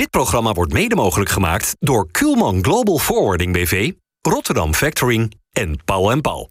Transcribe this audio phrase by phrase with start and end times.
[0.00, 6.10] Dit programma wordt mede mogelijk gemaakt door Kuhlman Global Forwarding BV, Rotterdam Factoring en Paul
[6.20, 6.48] Paul.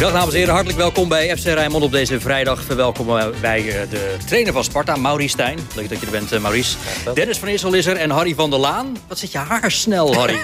[0.00, 2.62] Dag dames en heren, hartelijk welkom bij FC Rijnmond op deze vrijdag.
[2.62, 5.58] Verwelkomen wij eh, de trainer van Sparta, Maurice Stijn.
[5.74, 6.76] Leuk dat je er bent, eh, Maurice.
[7.14, 8.96] Dennis van Issel is er en Harry van der Laan.
[9.08, 10.38] Wat zit je haar snel, Harry?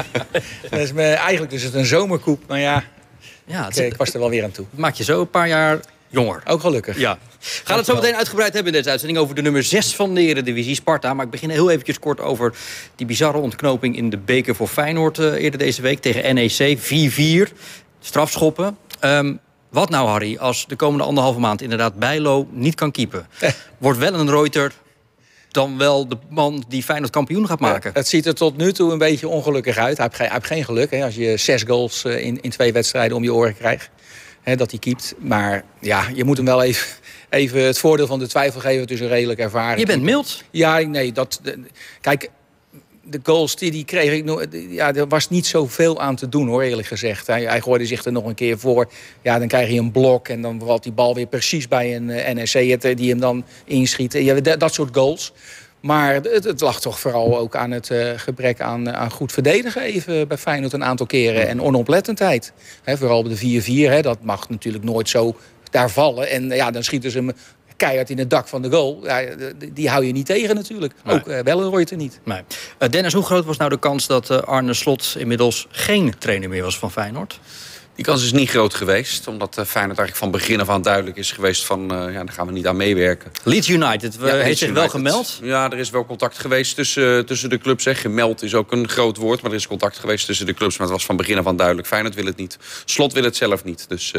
[0.70, 2.84] dat is me, eigenlijk is het een zomerkoep, maar ja,
[3.44, 4.66] ja ik, ik, was er wel weer aan toe.
[4.70, 6.42] Maak je zo een paar jaar jonger.
[6.46, 6.98] Ook gelukkig.
[6.98, 7.18] Ja.
[7.40, 10.14] We gaan het zo meteen uitgebreid hebben in deze uitzending over de nummer 6 van
[10.14, 11.14] de Eredivisie, Sparta.
[11.14, 12.54] Maar ik begin heel eventjes kort over
[12.96, 16.78] die bizarre ontknoping in de beker voor Feyenoord uh, eerder deze week tegen NEC.
[17.48, 17.52] 4-4
[18.02, 18.76] strafschoppen.
[19.00, 23.26] Um, wat nou, Harry, als de komende anderhalve maand inderdaad Bijlo niet kan keepen?
[23.40, 23.50] Eh.
[23.78, 24.72] Wordt wel een Reuter
[25.50, 27.90] dan wel de man die Feyenoord kampioen gaat maken?
[27.94, 29.96] het ziet er tot nu toe een beetje ongelukkig uit.
[29.96, 32.50] Hij heeft geen, hij heeft geen geluk hè, als je zes goals eh, in, in
[32.50, 33.90] twee wedstrijden om je oren krijgt.
[34.42, 35.14] Hè, dat hij keept.
[35.18, 36.86] Maar ja, je moet hem wel even,
[37.30, 38.80] even het voordeel van de twijfel geven.
[38.80, 39.80] Het is een redelijk ervaring.
[39.80, 40.42] Je bent mild.
[40.50, 41.12] Ja, nee.
[41.12, 41.40] Dat,
[42.00, 42.30] kijk,
[43.04, 46.88] de goals die kreeg, ik, ja, er was niet zoveel aan te doen hoor, eerlijk
[46.88, 47.26] gezegd.
[47.26, 48.90] Hij, hij gooide zich er nog een keer voor.
[49.22, 52.10] Ja, dan krijg je een blok en dan valt die bal weer precies bij een
[52.10, 54.12] eh, NSC eh, die hem dan inschiet.
[54.12, 55.32] Ja, dat soort goals.
[55.80, 60.28] Maar het, lag toch vooral ook aan het uh, gebrek aan, aan goed verdedigen even
[60.28, 61.48] bij Feyenoord een aantal keren.
[61.48, 62.52] En onoplettendheid.
[62.82, 65.36] He, vooral op de 4-4, dat mag natuurlijk nooit zo
[65.70, 66.30] daar vallen.
[66.30, 67.32] En ja, dan schieten ze hem
[67.82, 69.00] keihard in het dak van de goal.
[69.04, 69.24] Ja,
[69.72, 70.94] die hou je niet tegen natuurlijk.
[71.06, 72.20] Ook uh, Wellenreuter niet.
[72.24, 72.42] Nee.
[72.78, 76.48] Uh, Dennis, hoe groot was nou de kans dat uh, Arne Slot inmiddels geen trainer
[76.48, 77.40] meer was van Feyenoord?
[77.94, 79.28] Die kans is niet groot geweest.
[79.28, 81.80] Omdat Feyenoord eigenlijk van begin af aan duidelijk is geweest van...
[81.88, 83.30] ja, daar gaan we niet aan meewerken.
[83.44, 85.38] Leeds United, ja, heeft zich wel gemeld?
[85.42, 87.84] Ja, er is wel contact geweest tussen, tussen de clubs.
[87.84, 87.94] Hè.
[87.94, 90.78] Gemeld is ook een groot woord, maar er is contact geweest tussen de clubs.
[90.78, 91.86] Maar het was van begin af aan duidelijk.
[91.86, 92.58] Feyenoord wil het niet.
[92.84, 93.88] Slot wil het zelf niet.
[93.88, 94.12] Dus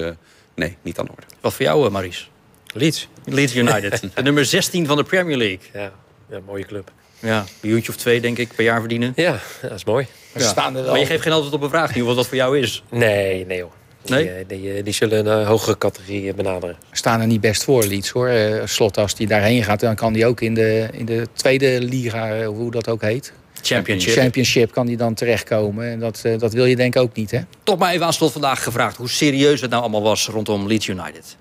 [0.55, 1.27] nee, niet aan de orde.
[1.41, 2.31] Wat voor jou, Maries?
[2.73, 3.07] Leeds.
[3.25, 4.01] Leeds United.
[4.15, 5.59] de nummer 16 van de Premier League.
[5.73, 5.91] Ja,
[6.29, 6.91] ja mooie club.
[7.19, 9.13] Ja, een miljoentje of twee, denk ik, per jaar verdienen.
[9.15, 10.07] Ja, dat is mooi.
[10.33, 10.91] Maar, staan er wel...
[10.91, 12.83] maar je geeft geen antwoord op een vraag nu, wat dat voor jou is.
[12.89, 13.71] Nee, nee hoor.
[14.05, 14.23] Nee?
[14.23, 16.77] Die, eh, die, eh, die, zullen een hogere categorie benaderen.
[16.91, 18.31] Staan er niet best voor, Leeds hoor.
[18.65, 22.45] Slot, als die daarheen gaat, dan kan die ook in de, in de tweede liga,
[22.45, 23.33] hoe dat ook heet.
[23.61, 24.13] Championship.
[24.13, 25.89] Championship kan die dan terechtkomen.
[25.89, 27.39] En dat, dat wil je denk ik ook niet, hè?
[27.63, 30.87] Toch maar even aan slot vandaag gevraagd hoe serieus het nou allemaal was rondom Leeds
[30.87, 31.37] United.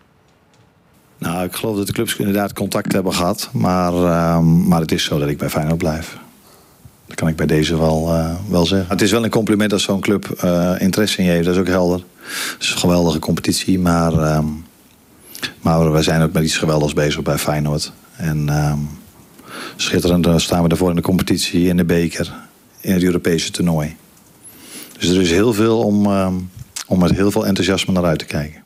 [1.22, 3.48] Nou, ik geloof dat de clubs inderdaad contact hebben gehad.
[3.52, 6.18] Maar, ehm, maar het is zo dat ik bij Feyenoord blijf.
[7.06, 8.88] Dat kan ik bij deze wel, uh, wel zeggen.
[8.88, 11.44] Het is wel een compliment als zo'n club uh, interesse in je heeft.
[11.44, 12.04] Dat is ook helder.
[12.22, 13.78] Het is een geweldige competitie.
[13.78, 14.38] Maar, uh,
[15.60, 17.92] maar wij zijn ook met iets geweldigs bezig bij Feyenoord.
[18.16, 18.78] En ehm,
[19.76, 22.32] schitterend staan we daarvoor in de competitie, in de beker,
[22.80, 23.96] in het Europese toernooi.
[24.98, 26.06] Dus er is heel veel om,
[26.86, 28.61] om met heel veel enthousiasme naar uit te kijken.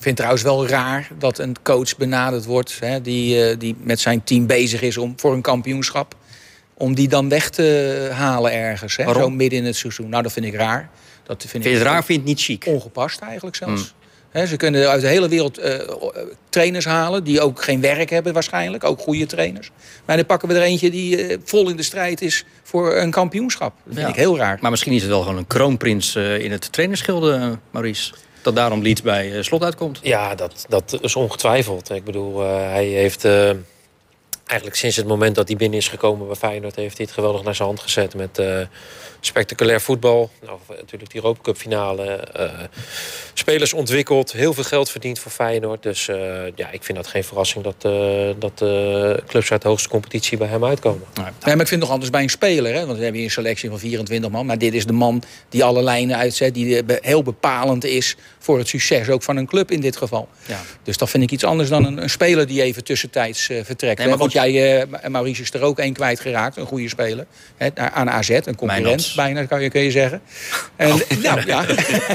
[0.00, 2.76] Ik vind het trouwens wel raar dat een coach benaderd wordt...
[2.80, 6.14] Hè, die, uh, die met zijn team bezig is om, voor een kampioenschap...
[6.74, 8.96] om die dan weg te halen ergens.
[8.96, 10.08] Hè, zo midden in het seizoen.
[10.08, 10.90] Nou, dat vind ik raar.
[11.22, 12.66] Dat vind, vind je het raar, vind je het niet chic?
[12.66, 13.94] Ongepast eigenlijk zelfs.
[14.32, 14.46] Hmm.
[14.46, 15.74] ze kunnen uit de hele wereld uh,
[16.48, 17.24] trainers halen...
[17.24, 18.84] die ook geen werk hebben waarschijnlijk.
[18.84, 19.70] Ook goede trainers.
[20.04, 22.44] Maar dan pakken we er eentje die uh, vol in de strijd is...
[22.62, 23.74] voor een kampioenschap.
[23.84, 24.58] Dat vind ik heel raar.
[24.60, 28.12] Maar misschien is het wel gewoon een kroonprins in het trainerschilde, Maurice
[28.42, 29.98] dat daarom Leeds bij eh, slot uitkomt.
[30.02, 31.90] Ja, dat, dat is ongetwijfeld.
[31.90, 33.50] Ik bedoel, uh, hij heeft uh,
[34.50, 36.76] eigenlijk sinds het moment dat hij binnen is gekomen bij Feyenoord...
[36.76, 38.38] heeft hij het geweldig naar zijn hand gezet met...
[38.38, 38.60] Uh,
[39.20, 40.30] spectaculair voetbal.
[40.44, 42.28] Nou, natuurlijk die Europa Cup finale.
[42.38, 42.52] Uh,
[43.34, 44.32] spelers ontwikkeld.
[44.32, 45.82] Heel veel geld verdiend voor Feyenoord.
[45.82, 46.16] Dus uh,
[46.54, 48.56] ja, ik vind dat geen verrassing dat, uh, dat
[49.26, 51.06] clubs uit de hoogste competitie bij hem uitkomen.
[51.14, 52.74] Nee, maar ik vind het nog anders bij een speler.
[52.74, 52.86] Hè?
[52.86, 54.46] Want we hebben hier een selectie van 24 man.
[54.46, 56.54] Maar dit is de man die alle lijnen uitzet.
[56.54, 60.28] Die heel bepalend is voor het succes ook van een club in dit geval.
[60.46, 60.60] Ja.
[60.82, 63.98] Dus dat vind ik iets anders dan een, een speler die even tussentijds vertrekt.
[63.98, 66.56] Nee, maar Want jij, Maurice is er ook één kwijtgeraakt.
[66.56, 67.26] Een goede speler.
[67.56, 70.20] Hè, aan AZ, een concurrent bijna, kan je, kun je zeggen.
[70.76, 71.00] En, oh.
[71.22, 71.64] nou, ja.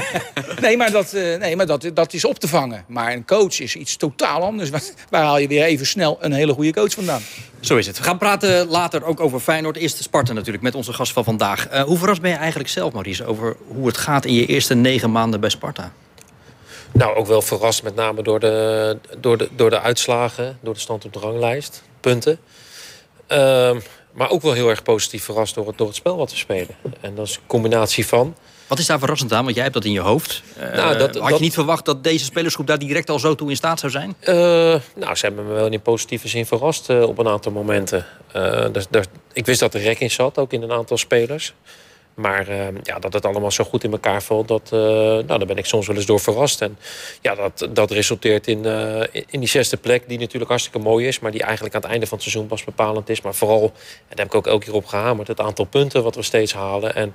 [0.60, 2.84] nee, maar, dat, eh, nee, maar dat, dat is op te vangen.
[2.86, 4.70] Maar een coach is iets totaal anders.
[5.10, 7.22] Waar haal je weer even snel een hele goede coach vandaan?
[7.60, 7.98] Zo is het.
[7.98, 9.76] We gaan praten later ook over Feyenoord.
[9.76, 11.72] Eerst Sparta natuurlijk, met onze gast van vandaag.
[11.72, 14.74] Uh, hoe verrast ben je eigenlijk zelf, Maurice, over hoe het gaat in je eerste
[14.74, 15.92] negen maanden bij Sparta?
[16.92, 20.80] Nou, ook wel verrast met name door de, door de, door de uitslagen, door de
[20.80, 22.38] stand op de ranglijst, punten.
[23.32, 23.76] Uh,
[24.12, 26.76] maar ook wel heel erg positief verrast door het, door het spel wat we spelen.
[27.00, 28.36] En dat is een combinatie van.
[28.66, 29.42] Wat is daar verrassend aan?
[29.42, 30.42] Want jij hebt dat in je hoofd.
[30.74, 33.56] Nou, dat, had je niet verwacht dat deze spelersgroep daar direct al zo toe in
[33.56, 34.16] staat zou zijn?
[34.20, 34.34] Uh,
[34.94, 38.06] nou, ze hebben me wel in positieve zin verrast uh, op een aantal momenten.
[38.36, 38.86] Uh, dus,
[39.32, 41.54] ik wist dat er rek in zat, ook in een aantal spelers.
[42.16, 45.46] Maar uh, ja, dat het allemaal zo goed in elkaar valt, dat, uh, nou, daar
[45.46, 46.60] ben ik soms wel eens door verrast.
[46.60, 46.78] En
[47.20, 51.18] ja, dat, dat resulteert in, uh, in die zesde plek, die natuurlijk hartstikke mooi is,
[51.18, 53.20] maar die eigenlijk aan het einde van het seizoen pas bepalend is.
[53.20, 56.14] Maar vooral, en daar heb ik ook elke keer op gehamerd, het aantal punten wat
[56.14, 56.94] we steeds halen.
[56.94, 57.14] En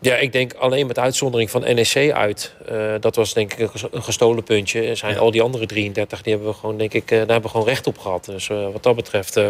[0.00, 2.54] ja, ik denk alleen met uitzondering van NEC uit,
[3.00, 4.94] dat was denk ik een gestolen puntje.
[4.94, 5.18] Zijn ja.
[5.18, 7.86] al die andere 33, die hebben we gewoon, denk ik, daar hebben we gewoon recht
[7.86, 8.24] op gehad.
[8.24, 9.40] Dus wat dat betreft.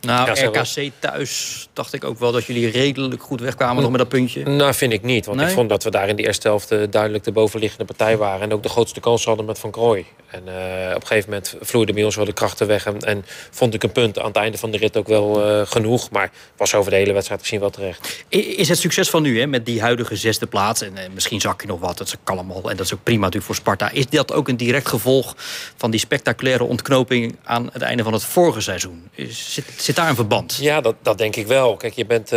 [0.00, 4.00] Nou, ja, RKC thuis dacht ik ook wel dat jullie redelijk goed wegkwamen nog met
[4.00, 4.44] dat puntje.
[4.44, 5.26] Nou, vind ik niet.
[5.26, 5.48] Want nee?
[5.48, 8.40] ik vond dat we daar in de eerste helft duidelijk de bovenliggende partij waren.
[8.40, 10.06] En ook de grootste kans hadden met Van Krooi.
[10.30, 12.86] En uh, op een gegeven moment vloeide bij ons wel de krachten weg.
[12.86, 15.66] En, en, vond ik een punt aan het einde van de rit ook wel uh,
[15.66, 16.10] genoeg.
[16.10, 18.24] Maar was over de hele wedstrijd gezien wel terecht.
[18.28, 20.82] Is het succes van nu hè, met die huidige zesde plaats?
[20.82, 22.70] En misschien zak je nog wat, dat is allemaal.
[22.70, 23.90] En dat is ook prima natuurlijk voor Sparta.
[23.90, 25.34] Is dat ook een direct gevolg
[25.76, 29.08] van die spectaculaire ontknoping aan het einde van het vorige seizoen?
[29.14, 30.58] Is, zit, zit daar een verband?
[30.60, 31.76] Ja, dat, dat denk ik wel.
[31.76, 32.28] Kijk, je bent,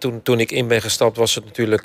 [0.00, 1.82] toen, toen ik in ben gestapt was het natuurlijk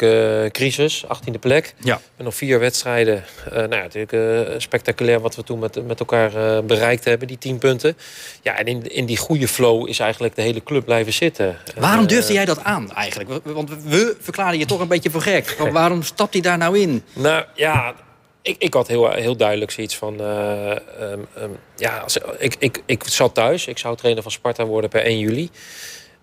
[0.51, 1.73] crisis, 18e plek.
[1.79, 2.01] Ja.
[2.17, 3.23] En nog vier wedstrijden.
[3.51, 7.97] nou ja, natuurlijk spectaculair wat we toen met, met elkaar bereikt hebben, die tien punten.
[8.41, 11.57] Ja, en in, in die goede flow is eigenlijk de hele club blijven zitten.
[11.75, 13.29] Waarom durfde jij dat aan eigenlijk?
[13.44, 15.55] Want we verklaren je toch een beetje voor gek.
[15.71, 17.03] Waarom stapt hij daar nou in?
[17.13, 17.95] Nou ja,
[18.41, 20.21] ik, ik had heel, heel duidelijk zoiets van...
[20.21, 20.69] Uh,
[21.01, 23.68] um, um, ja, als, ik, ik, ik zat thuis.
[23.68, 25.50] Ik zou trainer van Sparta worden per 1 juli.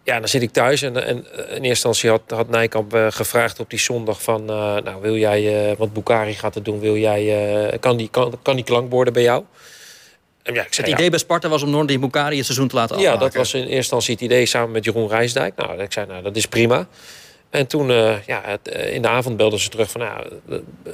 [0.02, 3.60] Ja, dan zit ik thuis en, en in eerste instantie had, had Nijkamp uh, gevraagd
[3.60, 4.40] op die zondag van...
[4.42, 8.54] Uh, nou, wil jij, wat Bukari gaat het doen, wil jij, kan, die, kan, kan
[8.54, 9.44] die klankborden bij jou?
[10.46, 11.10] En ja, ik zei, het idee ja.
[11.10, 13.18] bij Sparta was om Nordi Bukari het seizoen te laten afmaken.
[13.18, 15.56] Ja, dat was in eerste instantie het idee samen met Jeroen Rijsdijk.
[15.56, 16.86] Nou, ik zei, nou, dat is prima.
[17.56, 17.88] En toen,
[18.26, 20.00] ja, het, in de avond belden ze terug van...
[20.00, 20.26] Nou,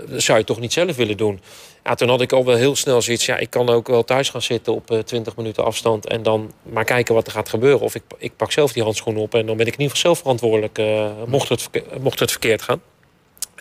[0.08, 1.40] dat zou je toch niet zelf willen doen?
[1.84, 3.26] Ja, toen had ik al wel heel snel zoiets.
[3.26, 6.06] Ja, ik kan ook wel thuis gaan zitten op uh, 20 minuten afstand.
[6.06, 7.80] En dan maar kijken wat er gaat gebeuren.
[7.80, 9.34] Of ik, ik pak zelf die handschoenen op.
[9.34, 10.80] En dan ben ik in ieder geval zelf verantwoordelijk.
[11.26, 11.68] Mocht, het,
[12.00, 12.80] mocht het verkeerd gaan.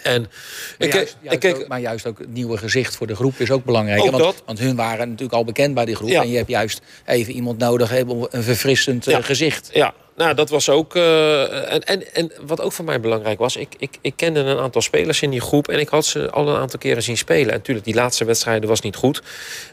[0.04, 3.16] En maar, ik, juist, juist ik, ook, maar juist ook het nieuwe gezicht voor de
[3.16, 4.02] groep is ook belangrijk.
[4.02, 4.44] Ook want, dat.
[4.46, 6.10] want hun waren natuurlijk al bekend bij die groep.
[6.10, 6.22] Ja.
[6.22, 9.22] En je hebt juist even iemand nodig, een verfrissend ja.
[9.22, 9.70] gezicht.
[9.74, 10.96] Ja, nou, dat was ook.
[10.96, 14.58] Uh, en, en, en wat ook voor mij belangrijk was, ik, ik, ik kende een
[14.58, 17.52] aantal spelers in die groep en ik had ze al een aantal keren zien spelen.
[17.52, 19.22] En natuurlijk, die laatste wedstrijden was niet goed.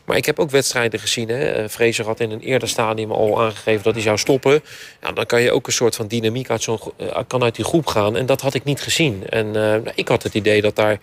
[0.05, 1.29] Maar ik heb ook wedstrijden gezien.
[1.29, 1.69] Hè.
[1.69, 4.63] Fraser had in een eerder stadium al aangegeven dat hij zou stoppen.
[5.03, 7.65] Ja, dan kan je ook een soort van dynamiek uit, zo'n, uh, kan uit die
[7.65, 8.17] groep gaan.
[8.17, 9.29] En dat had ik niet gezien.
[9.29, 10.99] En ik had het idee dat daar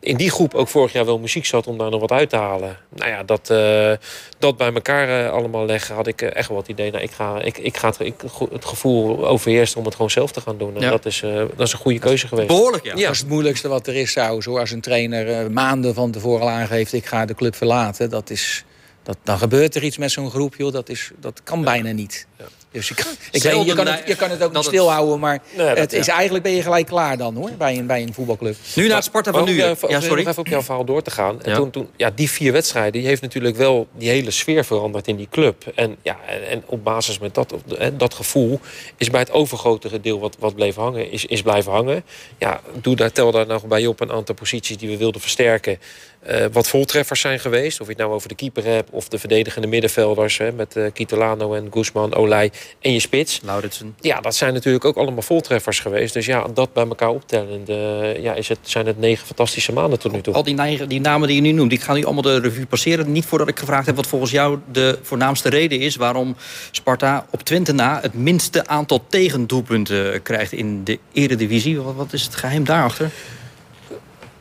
[0.00, 2.36] in die groep ook vorig jaar wel muziek zat om daar nog wat uit te
[2.36, 2.76] halen.
[2.88, 3.92] Nou ja, dat, uh,
[4.38, 6.90] dat bij elkaar uh, allemaal leggen had ik uh, echt wel het idee.
[6.90, 8.14] Nou, ik ga, ik, ik ga het, ik,
[8.52, 10.74] het gevoel overheersen om het gewoon zelf te gaan doen.
[10.74, 10.90] En ja.
[10.90, 11.20] dat, is,
[11.56, 12.48] dat is een goede keuze geweest.
[12.48, 12.92] Behoorlijk, ja.
[12.94, 13.02] ja.
[13.02, 14.42] Dat is het moeilijkste wat er is zou.
[14.42, 16.92] Zoals een trainer maanden van tevoren al aangeeft...
[16.92, 18.10] ik ga de club verlaten.
[18.10, 18.64] Dat is,
[19.02, 20.72] dat, dan gebeurt er iets met zo'n groep, joh.
[20.72, 22.26] Dat, is, dat kan bijna niet.
[22.70, 25.42] Dus je kan, ik weet, je, kan het, je kan het ook niet stilhouden, maar
[25.56, 26.14] nee, het is, ja.
[26.14, 28.56] eigenlijk ben je gelijk klaar dan hoor, bij een, bij een voetbalclub.
[28.74, 29.54] Nu naar het Sparta van ook, nu.
[29.54, 30.18] Uh, ja, sorry.
[30.18, 31.42] Nog even op jouw verhaal door te gaan.
[31.42, 31.56] En ja.
[31.56, 35.16] Toen, toen, ja, die vier wedstrijden, die heeft natuurlijk wel die hele sfeer veranderd in
[35.16, 35.64] die club.
[35.74, 36.16] En, ja,
[36.50, 37.54] en op basis met dat,
[37.92, 38.60] dat gevoel
[38.96, 42.04] is bij het overgrote deel wat, wat bleef hangen, is, is blijven hangen.
[42.38, 45.78] Ja, doe daar, tel daar nog bij op een aantal posities die we wilden versterken.
[46.30, 47.80] Uh, wat voltreffers zijn geweest.
[47.80, 50.38] Of je het nou over de keeper hebt of de verdedigende middenvelders.
[50.38, 52.50] Hè, met uh, Kitolano en Guzman, Olij
[52.80, 53.40] en je spits.
[53.44, 53.96] Lauritsen.
[54.00, 56.14] Ja, dat zijn natuurlijk ook allemaal voltreffers geweest.
[56.14, 59.98] Dus ja, dat bij elkaar optellend uh, ja, is het, zijn het negen fantastische maanden
[59.98, 60.34] tot nu toe.
[60.34, 62.66] Al die, negen, die namen die je nu noemt, ik ga nu allemaal de revue
[62.66, 63.12] passeren.
[63.12, 65.96] Niet voordat ik gevraagd heb wat volgens jou de voornaamste reden is...
[65.96, 66.36] waarom
[66.70, 71.80] Sparta op Twente na het minste aantal tegendoelpunten krijgt in de eredivisie.
[71.80, 73.10] Wat, wat is het geheim daarachter?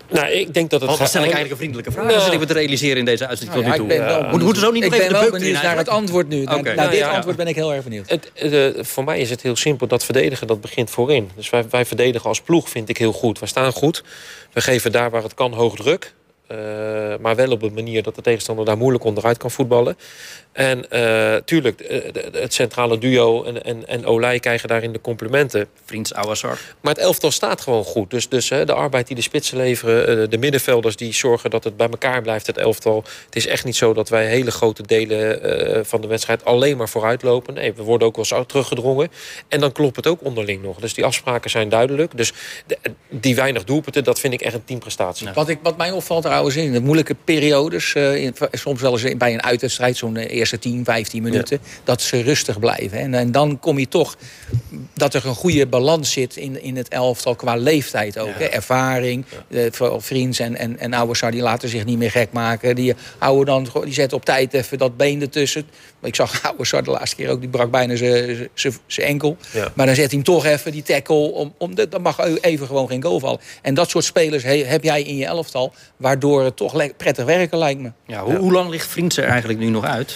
[0.10, 0.92] Nou, ik denk dat het...
[0.92, 2.06] Stel ik eigenlijk een vriendelijke vraag?
[2.06, 4.06] Nou, zit ik me te realiseren in deze uitzending nou, tot nu toe.
[4.06, 5.90] Ja, Moet, moeten ze ook niet ik nog even ben de wel benieuwd naar het
[5.90, 6.42] antwoord nu.
[6.42, 6.62] Okay.
[6.62, 8.10] Naar, naar dit ja, antwoord ben ik heel erg benieuwd.
[8.10, 9.88] Het, de, voor mij is het heel simpel.
[9.88, 11.30] Dat verdedigen, dat begint voorin.
[11.36, 13.40] Dus wij, wij verdedigen als ploeg, vind ik heel goed.
[13.40, 14.04] Wij staan goed.
[14.54, 16.14] We geven daar waar het kan hoog druk.
[16.52, 16.58] Uh,
[17.20, 19.98] maar wel op een manier dat de tegenstander daar moeilijk onderuit kan voetballen.
[20.58, 25.68] En uh, tuurlijk, het centrale duo en, en, en Olij krijgen daarin de complimenten.
[25.86, 26.60] Vriends Ouassar.
[26.82, 28.10] Maar het elftal staat gewoon goed.
[28.10, 31.90] Dus, dus de arbeid die de spitsen leveren, de middenvelders die zorgen dat het bij
[31.90, 33.04] elkaar blijft, het elftal.
[33.26, 36.90] Het is echt niet zo dat wij hele grote delen van de wedstrijd alleen maar
[36.90, 37.54] vooruit lopen.
[37.54, 39.10] Nee, we worden ook wel eens teruggedrongen.
[39.48, 40.80] En dan klopt het ook onderling nog.
[40.80, 42.18] Dus die afspraken zijn duidelijk.
[42.18, 42.34] Dus
[42.68, 42.78] de,
[43.10, 45.28] die weinig doelpunten, dat vind ik echt een teamprestatie.
[45.28, 45.34] Ja.
[45.34, 47.94] Wat, ik, wat mij opvalt trouwens in de moeilijke periodes.
[47.96, 51.60] eh, in- soms wel eens bij een uitwedstrijd, zo'n eh, eerste 10, 15 minuten.
[51.84, 53.00] Dat ze rustig blijven.
[53.00, 54.16] En, en dan kom je toch
[54.94, 58.30] dat er een goede balans zit in, in het elftal qua leeftijd ook.
[58.38, 58.46] Hè?
[58.46, 59.26] Ervaring.
[59.50, 62.76] eh, vooral Vriends en, en, en Ouassar die laten zich niet meer gek maken.
[62.76, 65.64] Die, houden dan, gewoon- die zetten op tijd even dat been ertussen.
[66.02, 68.50] Ik zag Ouassar de laatste keer ook, die brak bijna zijn-
[68.96, 69.38] enkel.
[69.54, 69.72] Ja.
[69.76, 71.16] Maar dan zet hij hem toch even, die tackle.
[71.16, 73.40] Om, om de, dan mag even gewoon geen goal vallen.
[73.62, 75.74] En dat soort spelers he- heb jij in je elftal.
[75.98, 77.92] Waardoor het toch prettig werken lijkt me.
[78.08, 80.16] Ja, hoe, hoe lang ligt Vriends er eigenlijk nu nog uit?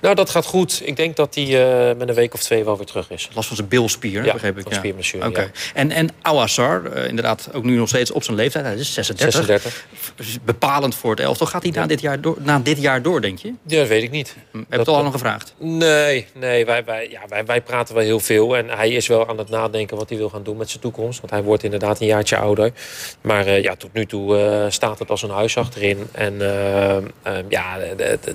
[0.00, 0.80] Nou, dat gaat goed.
[0.84, 3.28] Ik denk dat hij eh, met een week of twee wel weer terug is.
[3.34, 4.62] Last van zijn bilspier, Ja, begreep ik.
[4.62, 5.40] van spierblessure, Oké.
[5.40, 5.48] ja.
[5.74, 8.64] En, en Ouassar, eh, inderdaad ook nu nog steeds op zijn leeftijd.
[8.64, 9.44] Hij is 36.
[9.44, 9.86] 36.
[10.14, 11.46] Dus Bepalend voor het elftal.
[11.46, 13.52] Gaat hij na, dit jaar door, na dit jaar door, denk je?
[13.66, 14.34] Ja, dat weet ik niet.
[14.52, 15.54] hebben het al aan gevraagd.
[15.58, 18.56] Nee, nee wij, wij, ja, wij, wij praten wel heel veel.
[18.56, 21.20] En hij is wel aan het nadenken wat hij wil gaan doen met zijn toekomst.
[21.20, 22.72] Want hij wordt inderdaad een jaartje ouder.
[23.20, 26.06] Maar eh, ja, tot nu toe staat het als een huis achterin.
[26.12, 27.02] En eh, eh,
[27.48, 27.78] ja,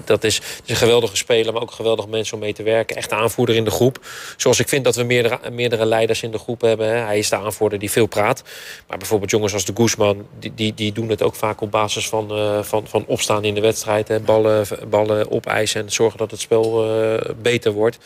[0.05, 2.95] dat is een geweldige speler, maar ook geweldig mens om mee te werken.
[2.95, 3.99] Echt de aanvoerder in de groep.
[4.37, 6.87] Zoals ik vind dat we meerdere, meerdere leiders in de groep hebben.
[6.87, 6.95] Hè.
[6.95, 8.43] Hij is de aanvoerder die veel praat.
[8.87, 12.09] Maar bijvoorbeeld jongens als de Guzman, die, die, die doen het ook vaak op basis
[12.09, 14.07] van, eh, van, van opstaan in de wedstrijd.
[14.07, 14.19] Hè.
[14.19, 17.97] Ballen, ballen opeisen en zorgen dat het spel eh, beter wordt.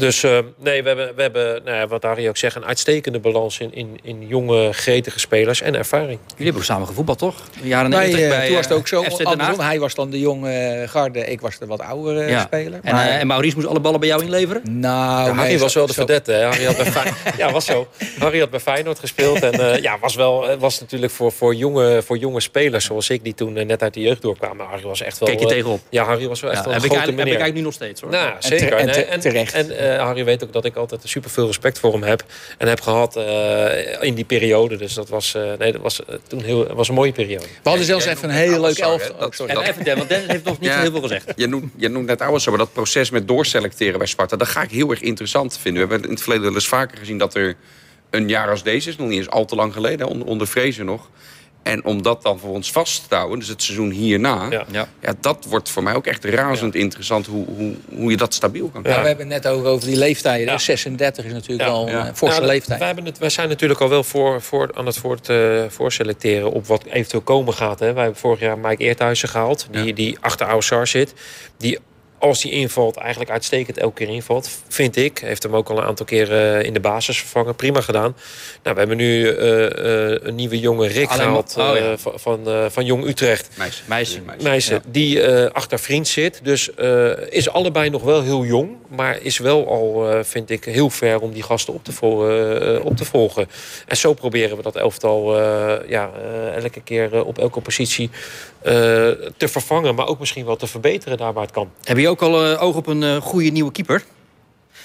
[0.00, 3.18] Dus eh, nee, we hebben, we hebben nou ja, wat Harry ook zegt, een uitstekende
[3.18, 6.18] balans in, in, in jonge, gretige spelers en ervaring.
[6.26, 7.34] Jullie hebben ook samen gevoetbald, toch?
[7.62, 9.02] De jaren Bij, 90 eh, bij toen was het ook zo.
[9.02, 9.24] eh, Haag.
[9.24, 9.64] andersom.
[9.64, 11.24] Hij was dan de jonge garde.
[11.26, 12.40] Ik was de wat oudere Ja.
[12.40, 12.80] speler.
[12.82, 14.62] En, eh, en Maurice moest alle ballen bij jou inleveren?
[14.80, 16.32] nou, Ja, Harry nee, was zo- wel de zo- verdette.
[16.32, 16.44] Hè?
[16.44, 16.92] Harry had bij
[17.36, 17.88] ja, was zo.
[18.18, 19.42] Harry had bij Feyenoord gespeeld.
[19.42, 23.24] En eh, ja, was, wel, was natuurlijk voor, voor, jonge, voor jonge spelers zoals ik...
[23.24, 24.66] die toen net uit de jeugd doorkwamen.
[24.66, 25.28] Harry was echt wel...
[25.28, 25.80] Keek je tegenop?
[25.90, 27.54] Ja, Harry was wel echt Ja, wel een heb, ik grote eigenlijk, heb ik eigenlijk
[27.54, 28.10] nu nog steeds, hoor.
[28.10, 28.72] Nou, En zeker.
[28.76, 29.54] en Nee, te- en, terecht.
[29.54, 32.24] En Harry weet ook dat ik altijd super veel respect voor hem heb.
[32.58, 34.76] En heb gehad eh, in die periode.
[34.76, 37.44] Dus dat was, eh, nee, dat was eh, toen heel, was een mooie periode.
[37.62, 39.16] We hadden zelfs even een noemt heel net leuk Ouassar, elftal.
[39.18, 39.24] hè?
[39.24, 39.54] Oh, sorry.
[39.54, 41.32] En even Den, want Dennis heeft nog niet heel veel gezegd.
[41.36, 44.36] Je noemt, je noemt net Ouassar, maar dat proces met doorselecteren bij Sparta...
[44.36, 45.82] dat ga ik heel erg interessant vinden.
[45.82, 47.56] We hebben in het verleden wel eens vaker gezien dat er
[48.10, 48.96] een jaar als deze is...
[48.96, 51.08] nog niet eens al te lang geleden, onder, onder Vrezen nog...
[51.62, 54.46] En om dat dan voor ons vast te houden, dus het seizoen hierna...
[54.50, 54.64] Ja.
[54.70, 54.88] Ja.
[55.02, 58.68] Ja, dat wordt voor mij ook echt razend interessant hoe, hoe, hoe je dat stabiel
[58.68, 59.02] kan Ja, krijgen.
[59.02, 60.46] we hebben het net ook over die leeftijden.
[60.52, 60.58] Ja.
[60.58, 61.74] 36 is natuurlijk Ja.
[61.74, 62.06] al een Ja.
[62.06, 62.78] eh, forse Nou, leeftijd.
[62.78, 66.50] Wij, hebben het, wij zijn natuurlijk al wel voor, voor, aan het voort, eh, voorselecteren
[66.52, 67.78] op wat eventueel komen gaat.
[67.80, 67.92] Hè.
[67.92, 71.14] Wij hebben vorig jaar Mike Eerthuizen gehaald, die, die achter Oussar zit.
[71.56, 71.78] Die
[72.20, 75.18] als die invalt, eigenlijk uitstekend elke keer invalt, vind ik.
[75.18, 77.54] Heeft hem ook al een aantal keren in de basis vervangen.
[77.56, 78.16] Prima gedaan.
[78.62, 81.96] Nou, we hebben nu eh, eh, een nieuwe jonge Rick Alleen gehaald oh, eh, ja.
[81.98, 83.48] van, van, eh, van Jong Utrecht.
[83.58, 83.82] Meisje.
[83.86, 84.20] Meisje.
[84.42, 86.40] Meisje, die eh, achter vriend zit.
[86.42, 88.78] Dus eh, is allebei nog wel heel jong.
[88.88, 92.28] Maar is wel al, eh, vind ik, heel ver om die gasten op te, vol-
[92.30, 93.48] eh, op te volgen.
[93.86, 98.10] En zo proberen we dat elftal eh, ja, eh, elke keer eh, op elke positie
[98.62, 98.72] eh,
[99.36, 99.94] te vervangen.
[99.94, 101.70] Maar ook misschien wel te verbeteren daar waar het kan.
[101.84, 104.02] Heb je ook al eh, oog op een eh, goede nieuwe keeper?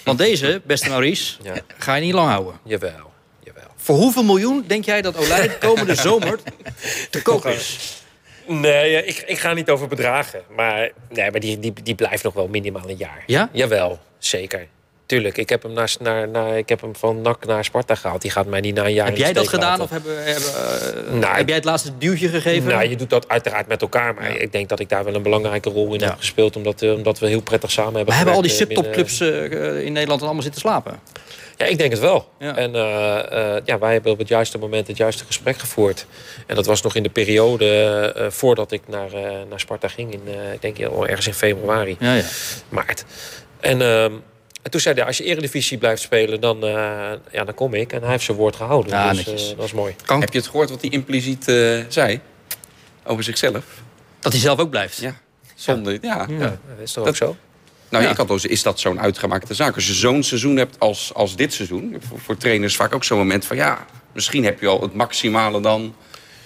[0.03, 1.53] Want deze, beste Maurice, Ja.
[1.77, 2.59] ga je niet lang houden.
[2.63, 3.11] Jawel,
[3.43, 3.63] jawel.
[3.75, 6.39] Voor hoeveel miljoen denk jij dat Olij de komende zomer
[7.09, 7.93] te koop is?
[8.47, 10.41] Nee, eh, ik, ik ga niet over bedragen.
[10.55, 13.23] Maar, nee, maar die, die, die blijft nog wel minimaal een jaar.
[13.25, 13.49] Ja?
[13.51, 14.67] Jawel, zeker.
[15.05, 18.21] Tuurlijk, ik heb hem, naar, naar, naar, ik heb hem van NAC naar Sparta gehaald.
[18.21, 19.83] Die gaat mij niet na een jaar Heb jij dat gedaan laten.
[19.83, 22.69] of hebben, hebben, eh, Nou, heb jij het laatste duwtje gegeven?
[22.69, 24.13] Nou, je doet dat uiteraard met elkaar.
[24.13, 24.39] Maar Ja.
[24.39, 26.05] ik denk dat ik daar wel een belangrijke rol in Ja.
[26.05, 26.55] heb gespeeld.
[26.55, 29.93] Omdat, eh, omdat we heel prettig samen hebben we hebben al die eh, subtopclubs in
[29.93, 30.99] Nederland allemaal zitten slapen.
[31.57, 32.29] Ja, ik denk het wel.
[32.39, 32.55] Ja.
[32.57, 32.71] En
[33.65, 36.05] ja, wij hebben op het juiste moment het juiste gesprek gevoerd.
[36.47, 39.09] En dat was nog in de periode voordat ik naar,
[39.49, 40.13] naar Sparta ging.
[40.13, 40.21] In,
[40.53, 42.23] ik denk al ergens in februari, Ja, ja.
[42.69, 43.05] maart.
[43.59, 44.11] En, ehm,
[44.65, 46.69] en toen zei hij, als je eredivisie blijft spelen, dan, eh,
[47.31, 47.93] ja, dan kom ik.
[47.93, 48.91] En hij heeft zijn woord gehouden.
[48.91, 49.51] Ja, dus netjes.
[49.51, 49.95] eh, dat is mooi.
[50.05, 52.19] Kan, Heb je het gehoord wat hij impliciet eh, zei?
[53.03, 53.63] Over zichzelf?
[54.19, 54.97] dat hij zelf ook blijft.
[54.97, 55.15] Ja.
[55.55, 56.25] Zonder, ja.
[56.29, 57.35] Ja, dat is toch Dat- ook zo?
[57.89, 58.09] Nou, Ja.
[58.09, 59.75] ik had dus, is dat zo'n uitgemaakte zaak?
[59.75, 63.17] Als je zo'n seizoen hebt als, als dit seizoen, voor, voor trainers vaak ook zo'n
[63.17, 65.95] moment van ja, misschien heb je al het maximale dan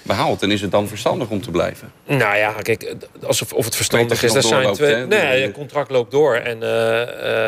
[0.01, 0.41] behaald.
[0.41, 1.91] En is het dan verstandig om te blijven?
[2.05, 4.33] Nou ja, kijk, alsof of het verstandig is.
[4.33, 5.05] dat zijn twee.
[5.05, 6.35] Nee, het contract loopt door.
[6.35, 7.01] En eh,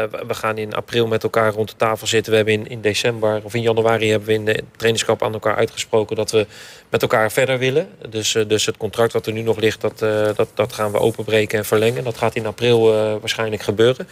[0.04, 2.32] eh, we gaan in april met elkaar rond de tafel zitten.
[2.32, 5.56] We hebben in, in december of in januari hebben we in de trainingskamp aan elkaar
[5.56, 6.48] uitgesproken dat we
[6.90, 7.90] met elkaar verder willen.
[8.10, 10.00] Dus, eh, dus het contract wat er nu nog ligt, dat,
[10.36, 12.04] dat, dat gaan we openbreken en verlengen.
[12.04, 14.08] Dat gaat in april waarschijnlijk gebeuren.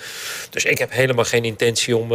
[0.49, 2.11] Dus ik heb helemaal geen intentie om.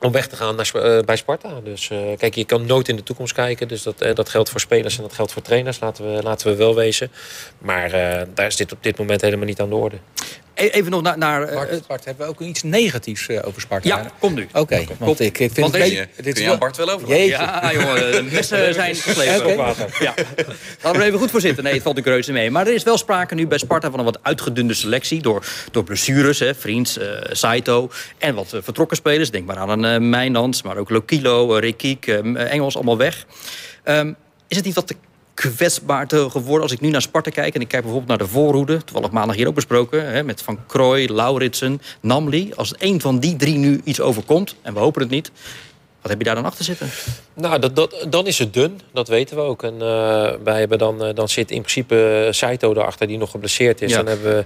[0.00, 1.60] Om weg te gaan eh, bij Sparta.
[1.64, 3.68] Dus eh, kijk, je kan nooit in de toekomst kijken.
[3.68, 5.80] Dus dat, eh, dat geldt voor spelers en dat geldt voor trainers.
[5.80, 7.10] Laten we, laten we wel wezen.
[7.58, 7.90] Maar
[8.34, 9.96] daar is dit op dit moment helemaal niet aan de orde.
[10.58, 11.18] E- even nog naar...
[11.18, 13.88] naar eh, Bart, Bart, hebben we ook iets negatiefs eh, over Sparta?
[13.88, 14.48] ja, kom nu.
[14.52, 15.82] Oké, want ik, ik vind Want het...
[15.82, 17.08] deze- weet- Kun dit je is aan Bart wel over?
[17.08, 17.28] Jeetje.
[17.28, 19.56] Ja, jongen, de messen zijn geslepen.
[19.56, 20.14] Ja.
[20.82, 21.64] Laten we er even goed voor zitten.
[21.64, 22.50] Nee, het valt de reuze mee.
[22.50, 25.22] Maar er is wel sprake nu bij Sparta van een wat uitgedunde selectie...
[25.22, 29.30] door, door blessures, hè, Vriends, eh, Saito en wat eh, vertrokken spelers.
[29.30, 33.24] Denk maar aan een eh Mijnans, maar ook Lokilo, uh, Rekiek, eh, Engels, allemaal weg.
[33.84, 34.12] Ehm,
[34.48, 34.94] is het niet wat te
[35.38, 37.54] kwetsbaar te geworden als ik nu naar Sparta kijk...
[37.54, 38.84] en ik kijk bijvoorbeeld naar de voorhoede...
[38.84, 40.10] toevallig maandag hier ook besproken...
[40.12, 42.52] Hè, met Van Krooi, Lauritsen, Namli.
[42.56, 45.30] Als een van die drie nu iets overkomt, en we hopen het niet...
[46.02, 46.88] wat heb je daar dan achter zitten?
[47.34, 48.80] Nou, dat, dat, dan is het dun.
[48.92, 49.62] Dat weten we ook.
[49.62, 53.30] En eh, wij hebben dan, eh, dan zit in principe eh, Saito erachter die nog
[53.30, 53.90] geblesseerd is.
[53.90, 53.96] Ja.
[53.96, 54.44] Dan hebben we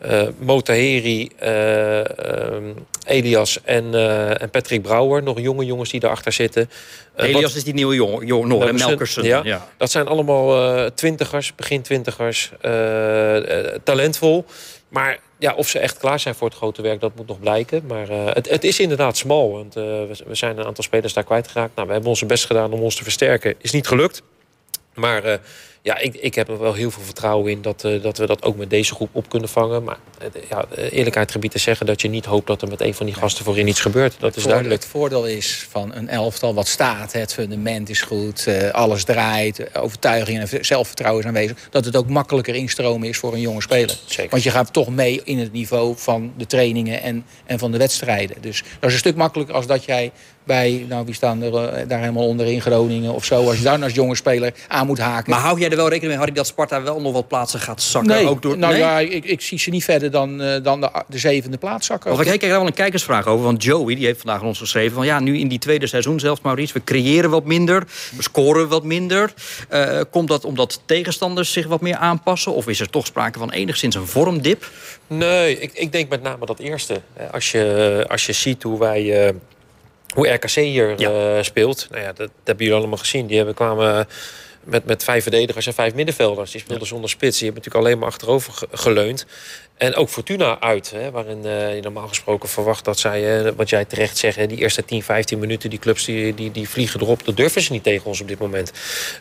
[0.00, 2.64] eh Motaheri, eh, ehm,
[3.06, 3.94] Elias en,
[4.40, 5.22] en Patrick Brouwer.
[5.22, 6.70] Nog jonge jongens die erachter zitten.
[7.16, 9.44] Elias wat- is die nieuwe jongen, Noor, en Melkersen, Melkersen.
[9.44, 9.68] Ja.
[9.76, 12.50] Dat zijn allemaal twintigers, begin twintigers,
[13.84, 14.44] talentvol.
[14.90, 17.86] Maar ja, of ze echt klaar zijn voor het grote werk, dat moet nog blijken.
[17.86, 19.52] Maar eh, het, het is inderdaad smal.
[19.52, 21.74] Want eh, we, we zijn een aantal spelers daar kwijtgeraakt.
[21.74, 23.54] Nou, we hebben onze best gedaan om ons te versterken.
[23.58, 24.22] Is niet gelukt.
[24.94, 25.38] Maar eh,
[25.82, 28.42] ja, ik, ik heb er wel heel veel vertrouwen in dat, eh, dat we dat
[28.42, 29.84] ook met deze groep op kunnen vangen.
[29.84, 32.94] Maar eh, ja, eerlijkheid gebied te zeggen dat je niet hoopt dat er met een
[32.94, 34.16] van die gasten voorin iets gebeurt.
[34.18, 34.82] Dat is Voordeel- duidelijk.
[34.82, 37.12] Het voordeel is van een elftal wat staat.
[37.12, 41.68] Het fundament is goed, eh, alles draait, eh, overtuiging en zelfvertrouwen is aanwezig.
[41.70, 43.98] Dat het ook makkelijker instromen is voor een jonge speler.
[44.06, 44.30] Zeker.
[44.30, 47.78] Want je gaat toch mee in het niveau van de trainingen en, en van de
[47.78, 48.36] wedstrijden.
[48.40, 50.12] Dus dat is een stuk makkelijker als dat jij
[50.50, 53.48] bij, nou wie staan er eh, daar helemaal onder in Groningen of zo.
[53.48, 55.30] Als je daar als jonge speler aan moet haken.
[55.30, 57.82] Maar hou jij er wel rekening mee, Harry, dat Sparta wel nog wat plaatsen gaat
[57.82, 58.10] zakken?
[58.10, 58.82] nee, ook door, nou nee?
[58.82, 62.08] ja, ik, ik zie ze niet verder dan, eh, dan de, de zevende plaats zakken.
[62.10, 63.44] Want ik krijg daar wel een kijkersvraag over.
[63.44, 66.20] Want Joey die heeft vandaag aan ons geschreven van ja, nu in die tweede seizoen
[66.20, 67.84] zelfs, Maurice, we creëren wat minder,
[68.16, 69.32] we scoren wat minder.
[69.68, 72.52] Eh, komt dat omdat tegenstanders zich wat meer aanpassen?
[72.54, 74.70] Of is er toch sprake van enigszins een vormdip?
[75.06, 77.00] Nee, ik, ik denk met name dat eerste.
[77.14, 79.26] Eh, Als je, als je ziet hoe wij.
[79.26, 79.34] eh,
[80.14, 81.36] hoe RKC hier Ja.
[81.36, 81.86] eh, speelt.
[81.90, 83.26] Nou ja, dat, dat hebben jullie allemaal gezien.
[83.26, 84.06] Die hebben, kwamen
[84.64, 86.50] met, met vijf verdedigers en vijf middenvelders.
[86.50, 87.38] Die speelden zonder spits.
[87.38, 89.26] Die hebben natuurlijk alleen maar achterover ge- geleund.
[89.80, 93.68] En ook Fortuna uit, hè, waarin eh, je normaal gesproken verwacht dat zij, eh, wat
[93.68, 97.00] jij terecht zegt, hè, die eerste 10, 15 minuten, die clubs die, die, die vliegen
[97.00, 97.24] erop.
[97.24, 98.72] Dat durven ze niet tegen ons op dit moment.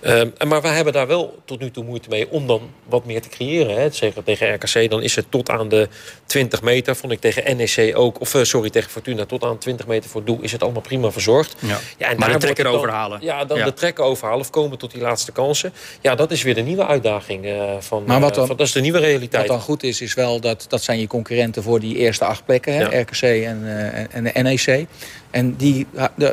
[0.02, 3.06] Ehm, en maar wij hebben daar wel tot nu toe moeite mee om dan wat
[3.06, 3.76] meer te creëren.
[3.82, 3.90] Hè.
[3.92, 5.88] Zeggen tegen RKC, dan is het tot aan de
[6.26, 6.96] 20 meter.
[6.96, 10.24] Vond ik tegen NEC ook, of eh, sorry, tegen Fortuna, tot aan 20 meter voor
[10.24, 11.56] doel is het allemaal prima verzorgd.
[11.60, 11.78] Ja.
[11.98, 13.20] Ja, en Maar de trekker dan- overhalen.
[13.22, 13.66] Ja, dan Ja.
[13.66, 15.74] de trekken overhalen of komen tot die laatste kansen.
[16.02, 17.46] Ja, dat is weer de nieuwe uitdaging.
[17.46, 19.48] eh, van, Maar wat dan- van- dat is de nieuwe realiteit.
[19.48, 22.46] Wat dan goed is, is wel dat dat zijn je concurrenten voor die eerste acht
[22.46, 22.74] plekken.
[22.74, 22.80] Hè?
[22.80, 23.02] Ja.
[23.02, 24.88] RKC en, eh, en de NEC.
[25.32, 25.88] En die,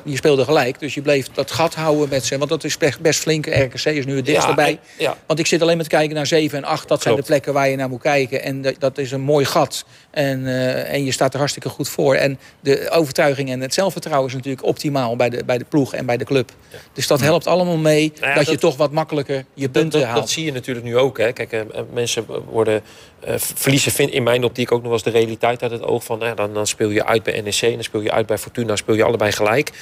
[0.04, 2.38] je speelde gelijk, dus je bleef dat gat houden met ze.
[2.38, 3.46] Want dat is best, flink.
[3.46, 4.78] RKC is nu het dichtst erbij.
[4.98, 5.16] ja.
[5.26, 6.88] Want ik zit alleen maar te kijken naar 7 en 8.
[6.88, 8.42] Dat zijn de plekken waar je naar moet kijken.
[8.42, 9.84] En dat, dat is een mooi gat.
[10.10, 12.14] En, eh, en je staat er hartstikke goed voor.
[12.14, 16.06] En de overtuiging en het zelfvertrouwen is natuurlijk optimaal bij de, bij de ploeg en
[16.06, 16.50] bij de club.
[16.92, 20.20] Dus dat helpt allemaal mee Nou dat, je toch wat makkelijker je punten dat, haalt.
[20.20, 21.18] dat zie je natuurlijk nu ook.
[21.18, 21.32] Hè.
[21.32, 22.82] Kijk, eh, eh, mensen worden
[23.34, 26.22] verliezen vind in mijn optiek ook nog wel eens de realiteit uit het oog van.
[26.22, 28.98] eh, dan, dan speel je uit bij NEC dan speel je uit bij Fortuna, speel
[28.98, 29.72] je allebei gelijk.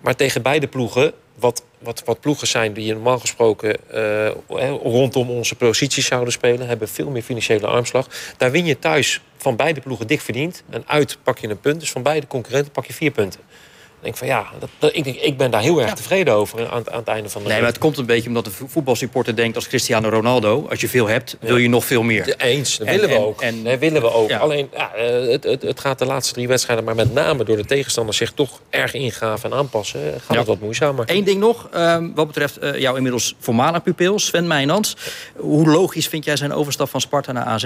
[0.00, 4.34] Maar tegen beide ploegen, wat, wat, wat ploegen zijn die normaal gesproken eh, eh,
[4.82, 8.08] rondom onze posities zouden spelen, hebben veel meer financiële armslag.
[8.36, 10.62] Daar win je thuis van beide ploegen dik verdiend.
[10.70, 11.80] En uit pak je een punt.
[11.80, 13.40] Dus van beide concurrenten pak je vier punten.
[14.04, 16.34] Dan denk ik van ja, dat, dat- ik, denk, ik ben daar heel erg tevreden
[16.34, 18.50] over aan, aan het einde van de Nee, maar het komt een beetje omdat de
[18.50, 20.66] vo- voetbalsupporter denkt als Cristiano Ronaldo.
[20.70, 22.34] Als je veel hebt, wil je nog veel meer.
[22.38, 23.40] Eens, dat En- willen we en- ook.
[23.42, 24.28] en- Nee, willen we ook.
[24.28, 24.38] Ja.
[24.38, 26.84] Alleen, ja, eh, het, het, het gaat de laatste drie wedstrijden...
[26.84, 30.00] maar met name door de tegenstanders zich toch erg ingraven en aanpassen...
[30.06, 30.38] eh, gaat Ja.
[30.38, 31.04] het wat moeizamer.
[31.08, 34.96] Eén ding nog, ehm, wat betreft eh, jouw inmiddels voormalig pupil, Sven Meijnans.
[35.36, 37.64] Hoe logisch vind jij zijn overstap van Sparta naar AZ?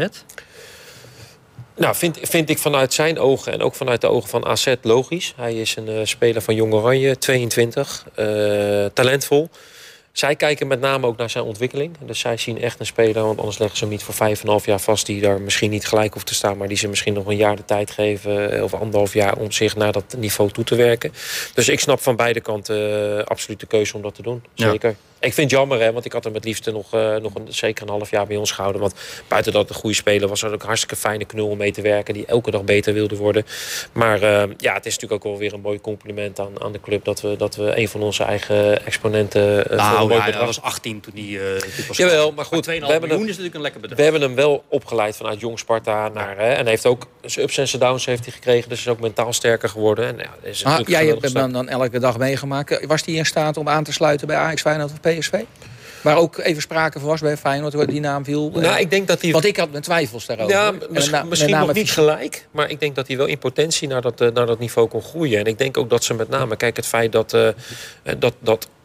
[1.79, 5.33] Nou, vind, vind ik vanuit zijn ogen en ook vanuit de ogen van AZ logisch.
[5.37, 8.27] Hij is een eh, speler van Jong Oranje, 22, eh,
[8.93, 9.49] talentvol.
[10.19, 11.97] Zij kijken met name ook naar zijn ontwikkeling.
[12.01, 14.45] Dus zij zien echt een speler, want anders leggen ze hem niet voor vijf en
[14.45, 15.07] een half jaar vast...
[15.07, 16.57] die daar misschien niet gelijk hoeft te staan...
[16.57, 18.53] maar die ze misschien nog een jaar de tijd geven...
[18.53, 21.13] eh, of anderhalf jaar om zich naar dat niveau toe te werken.
[21.55, 24.43] Dus ik snap van beide kanten eh, absoluut de keuze om dat te doen.
[24.55, 24.75] Ja.
[25.21, 27.47] Ik vind het jammer, hè, want ik had hem het liefst nog, eh, nog een,
[27.49, 28.81] zeker een half jaar bij ons gehouden.
[28.81, 28.95] Want
[29.29, 31.57] buiten dat het een goede speler was, was het ook een hartstikke fijne knul om
[31.57, 32.15] mee te werken.
[32.15, 33.47] Die elke dag beter wilde worden.
[33.93, 36.81] Maar eh, ja, het is natuurlijk ook wel weer een mooi compliment aan, aan de
[36.81, 37.05] club.
[37.05, 39.65] Dat we, dat we een van onze eigen exponenten.
[39.65, 41.41] eh, een Nou, ja, was 18 toen hij uh,
[41.77, 41.97] dit was.
[41.97, 43.99] Jawel, maar goed, Maar 2,5 we hebben miljoen hem- is natuurlijk een lekker bedrag.
[43.99, 46.37] we hebben hem wel opgeleid vanuit Jong Sparta naar.
[46.37, 48.69] Hè, en heeft ook zijn ups en zijn downs heeft hij gekregen.
[48.69, 50.07] Dus is ook mentaal sterker geworden.
[50.07, 52.87] En, ja, is Ah, jij hebt hem dan, dan elke dag meegemaakt.
[52.87, 55.33] Was hij in staat om aan te sluiten bij Ajax, Feyenoord of PSV?
[56.03, 58.51] Waar ook even sprake van was bij Feyenoord, die naam viel.
[58.55, 59.31] Nou, ik denk dat hij...
[59.33, 60.55] Want ik had mijn twijfels daarover.
[60.57, 60.79] Ja, En
[61.29, 62.47] misschien, na- nog niet gelijk.
[62.51, 65.03] Maar ik denk dat hij wel in potentie naar dat, eh, naar dat niveau kon
[65.03, 65.39] groeien.
[65.39, 66.57] En ik denk ook dat ze met name...
[66.57, 67.55] Kijk, het feit dat, eh, eh,
[68.19, 68.78] dat, dat eh, eh,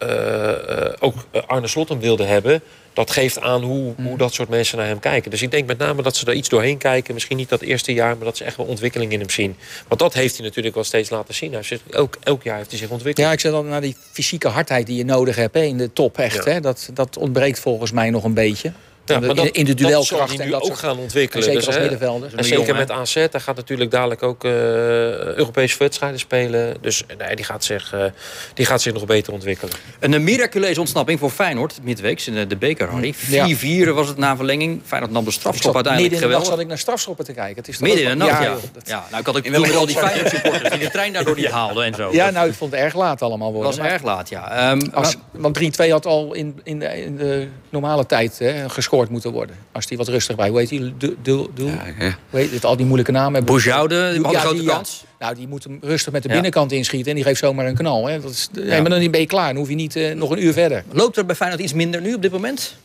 [1.00, 2.62] ook eh, Arne Slot hem wilde hebben...
[2.94, 5.32] dat geeft aan hoe, hoe dat soort mensen naar hem kijken.
[5.32, 7.14] Dus ik denk met name dat ze daar iets doorheen kijken.
[7.14, 9.56] Misschien niet dat eerste jaar, maar dat ze echt wel ontwikkeling in hem zien.
[9.88, 11.54] Want dat heeft hij natuurlijk wel steeds laten zien.
[11.54, 13.28] Hij zit, elk, elk jaar heeft hij zich ontwikkeld.
[13.28, 15.94] Ja, ik zeg dan naar die fysieke hardheid die je nodig hebt hè, in de
[15.94, 16.46] top echt.
[16.46, 16.52] Ja.
[16.52, 18.72] Hè, dat, dat ontbreekt volgens mij nog een beetje.
[19.06, 21.46] Ja, maar dat, in de dat zal duelkracht hij en nu dat ook gaan ontwikkelen.
[21.48, 22.32] en zeker Dus, als hè, middenvelder.
[22.36, 26.76] En zeker jongen, met AZ, hij gaat natuurlijk dadelijk ook eh, Europese wedstrijden spelen.
[26.82, 28.04] Dus nee, die, gaat zich, eh,
[28.54, 29.74] die gaat zich nog beter ontwikkelen.
[30.00, 33.14] Een eh, miraculeuze ontsnapping voor Feyenoord, midweeks in de, de beker, Harry.
[33.16, 33.92] 4-4 Ja.
[33.92, 34.82] was het na verlenging.
[34.86, 36.48] Feyenoord nam de Ik strafschop zat uiteindelijk midden in de nacht geweldig.
[36.48, 37.56] zat ik naar strafschoppen te kijken.
[37.56, 38.56] Het is toch Midden in de nacht, ja.
[38.84, 39.06] ja.
[39.10, 41.86] Nou, ik had ook welke al die Feyenoord supporters die de trein daardoor niet haalden
[41.86, 42.10] en zo.
[42.12, 43.70] Ja, nou, ik vond het erg laat allemaal worden.
[43.72, 44.52] was Maar erg laat, ja.
[44.72, 48.70] Ehm, Als, maar- want 3-2 had al in, in, de, in de normale tijd hè,
[48.94, 49.56] gescoord moeten worden.
[49.72, 50.50] Als die wat rustig bij.
[50.50, 50.82] Hoe heet die?
[50.82, 52.18] Ja, ja.
[52.30, 52.66] hoe heet het?
[52.66, 53.46] Al die moeilijke namen.
[53.46, 55.04] Bourjoude, die had een grote kans.
[55.20, 57.10] Nou, die moet hem rustig met de binnenkant inschieten.
[57.10, 58.08] En die geeft zomaar een knal.
[58.08, 58.20] Hè.
[58.20, 59.48] Dat is, nee, maar dan ben je klaar.
[59.48, 60.84] Dan hoef je niet eh, nog een uur verder.
[60.92, 62.76] Loopt er bij Feyenoord iets minder nu op dit moment?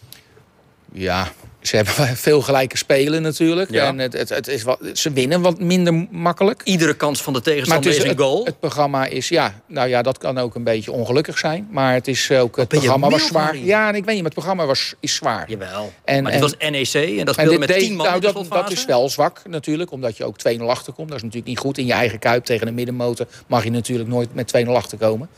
[0.92, 1.29] Ja,
[1.61, 1.94] ze hebben
[2.29, 3.71] veel gelijke spelen natuurlijk.
[3.71, 3.87] Ja.
[3.87, 6.61] En het, het, het is wat, ze winnen wat minder makkelijk.
[6.64, 8.44] Iedere kans van de tegenstander het, is is, een het, goal.
[8.44, 11.68] het programma is, ja, nou ja, dat kan ook een beetje ongelukkig zijn.
[11.71, 13.57] Maar het is ook, het ben je programma was zwaar.
[13.57, 15.51] Ja, en ik weet niet, maar het programma was, is zwaar.
[15.51, 15.92] Jawel.
[16.05, 18.47] En- maar dit en- was NEC en dat speelde met deed- 10 man nou, dat,
[18.49, 21.09] dat is wel zwak natuurlijk, omdat je ook 2-0 achterkomt.
[21.09, 21.79] Dat is natuurlijk niet goed.
[21.79, 25.29] In je eigen kuip tegen een middenmotor mag je natuurlijk nooit met 2-0 achterkomen.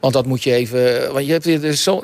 [0.00, 1.12] Want dat moet je even.
[1.12, 1.44] Want je hebt,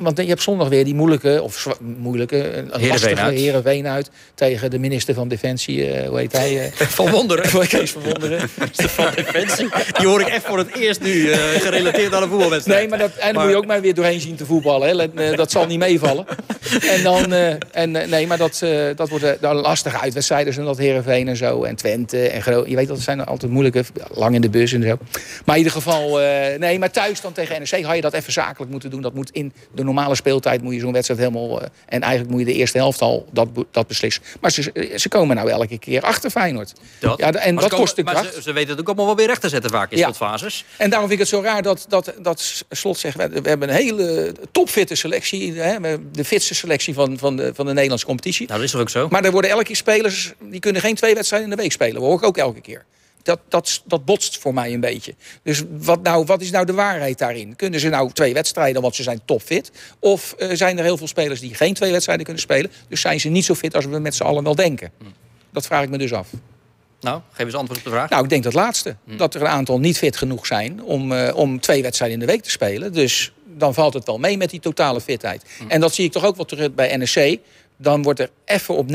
[0.01, 3.65] want je hebt zondag weer die moeilijke, of moeilijke, een lastige uit.
[3.67, 4.11] Uit.
[4.35, 6.65] Tegen de minister van Defensie, eh, hoe heet hij?
[6.65, 7.69] eh, Van Wonderen.
[7.69, 8.49] Kees van Wonderen.
[8.99, 9.69] van Defensie.
[9.99, 12.79] Die hoor ik echt voor het eerst nu eh, gerelateerd aan een voetbalwedstrijd.
[12.81, 15.11] Nee, maar dat, en dan moet je ook maar weer doorheen zien te voetballen.
[15.15, 15.35] Hè.
[15.35, 16.27] Dat zal niet meevallen.
[16.91, 17.33] En dan,
[17.73, 18.63] en, nee, maar dat,
[18.97, 20.53] dat wordt dan lastige uitwedstrijden.
[20.53, 21.63] Zoals dat Heerenveen en zo.
[21.65, 22.29] En Twente.
[22.29, 23.85] En je weet, dat zijn altijd moeilijke.
[24.15, 24.99] Lang in de bus en zo.
[25.45, 26.19] Maar in ieder geval,
[26.59, 29.03] nee, maar thuis dan tegen NEC had je dat even zakelijk moeten doen.
[29.03, 31.61] Dat moet in de normale speeltijd moet je zo'n wedstrijd helemaal.
[31.87, 34.23] en eigenlijk moet je de eerste helft al dat, dat beslissen.
[34.41, 36.73] Maar ze, ze komen nou elke keer achter Feyenoord.
[36.99, 37.19] Dat.
[37.19, 38.35] Ja, en dat ze kost de kracht.
[38.35, 40.05] Ze, ze weten het ook allemaal wel weer recht te zetten vaak in Ja.
[40.05, 40.65] slotfases.
[40.77, 43.17] En daarom vind ik het zo raar dat, dat, dat Slot zegt...
[43.17, 45.53] we we hebben een hele topfitte selectie.
[45.61, 48.47] Hè, we de fitste selectie van, van, de, van de Nederlandse competitie.
[48.47, 49.09] Nou, dat is toch ook zo?
[49.11, 50.33] Maar er worden elke keer spelers...
[50.41, 51.95] die kunnen geen twee wedstrijden in de week spelen.
[51.95, 52.85] Dat hoor ik ook elke keer.
[53.27, 55.15] Dat, dat, dat botst voor mij een beetje.
[55.43, 57.57] Dus wat, nou, wat is nou de waarheid daarin?
[57.57, 59.71] Kunnen ze nou twee wedstrijden, want ze zijn topfit?
[59.99, 62.71] Of eh, zijn er heel veel spelers die geen twee wedstrijden kunnen spelen?
[62.89, 64.91] Dus zijn ze niet zo fit als we met z'n allen wel denken?
[65.53, 66.29] Dat vraag ik me dus af.
[67.01, 68.09] Nou, geef eens antwoord op de vraag.
[68.11, 68.97] Nou, ik denk dat laatste.
[69.05, 72.33] Dat er een aantal niet fit genoeg zijn om, eh, om twee wedstrijden in de
[72.33, 72.93] week te spelen.
[72.93, 75.45] Dus dan valt het wel mee met die totale fitheid.
[75.69, 77.41] En dat zie ik toch ook wel terug bij NEC.
[77.79, 78.91] Dan wordt er even op 90%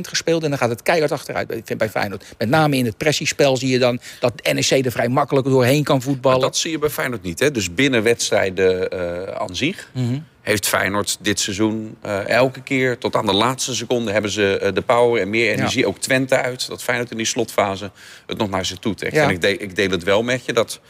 [0.00, 1.52] gespeeld en dan gaat het keihard achteruit.
[1.64, 2.24] Vind bij Feyenoord.
[2.38, 6.02] Met name in het pressiespel zie je dan dat NEC er vrij makkelijk doorheen kan
[6.02, 6.38] voetballen.
[6.40, 7.38] Maar dat zie je bij Feyenoord niet.
[7.38, 7.50] Hè?
[7.50, 10.18] Dus binnen wedstrijden eh aan zich Mhm.
[10.42, 14.74] heeft Feyenoord dit seizoen eh, elke keer tot aan de laatste seconde hebben ze eh,
[14.74, 15.86] de power en meer energie.
[15.86, 16.68] Ook Twente uit.
[16.68, 17.90] Dat Feyenoord in die slotfase
[18.26, 19.14] het nog naar ze toe trekt.
[19.14, 19.22] Ja.
[19.22, 20.80] En ik, de, ik deel het wel met je dat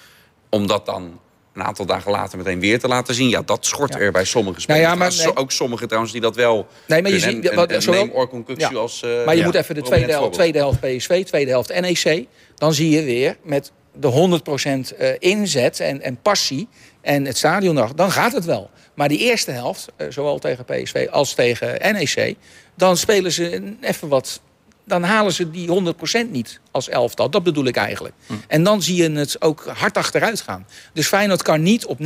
[0.48, 1.20] om dat dan
[1.56, 3.28] een aantal dagen later meteen weer te laten zien.
[3.28, 4.00] Ja, dat schort Ja.
[4.00, 4.82] er bij sommige Nou spelers.
[4.86, 5.42] ja, maar nee.
[5.42, 7.36] Ook sommigen trouwens die dat wel Nee, maar je kunnen.
[7.42, 8.78] ziet- En- wat- en- en zowel- neem Orkun Kukçu Ja.
[8.80, 9.02] als...
[9.02, 12.26] eh, Maar je moet even de tweede helft, tweede helft PSV, tweede helft NEC.
[12.54, 16.68] Dan zie je weer met de 100% eh, inzet en, en passie
[17.00, 18.70] en het stadion nog, dan gaat het wel.
[18.94, 22.34] Maar die eerste helft, eh, zowel tegen PSV als tegen NEC,
[22.76, 24.40] dan spelen ze even wat.
[24.86, 25.94] Dan halen ze die
[26.26, 27.30] 100% niet als elftal.
[27.30, 28.14] Dat bedoel ik eigenlijk.
[28.48, 30.66] En dan zie je het ook hard achteruit gaan.
[30.92, 32.02] Dus Feyenoord kan niet op 90%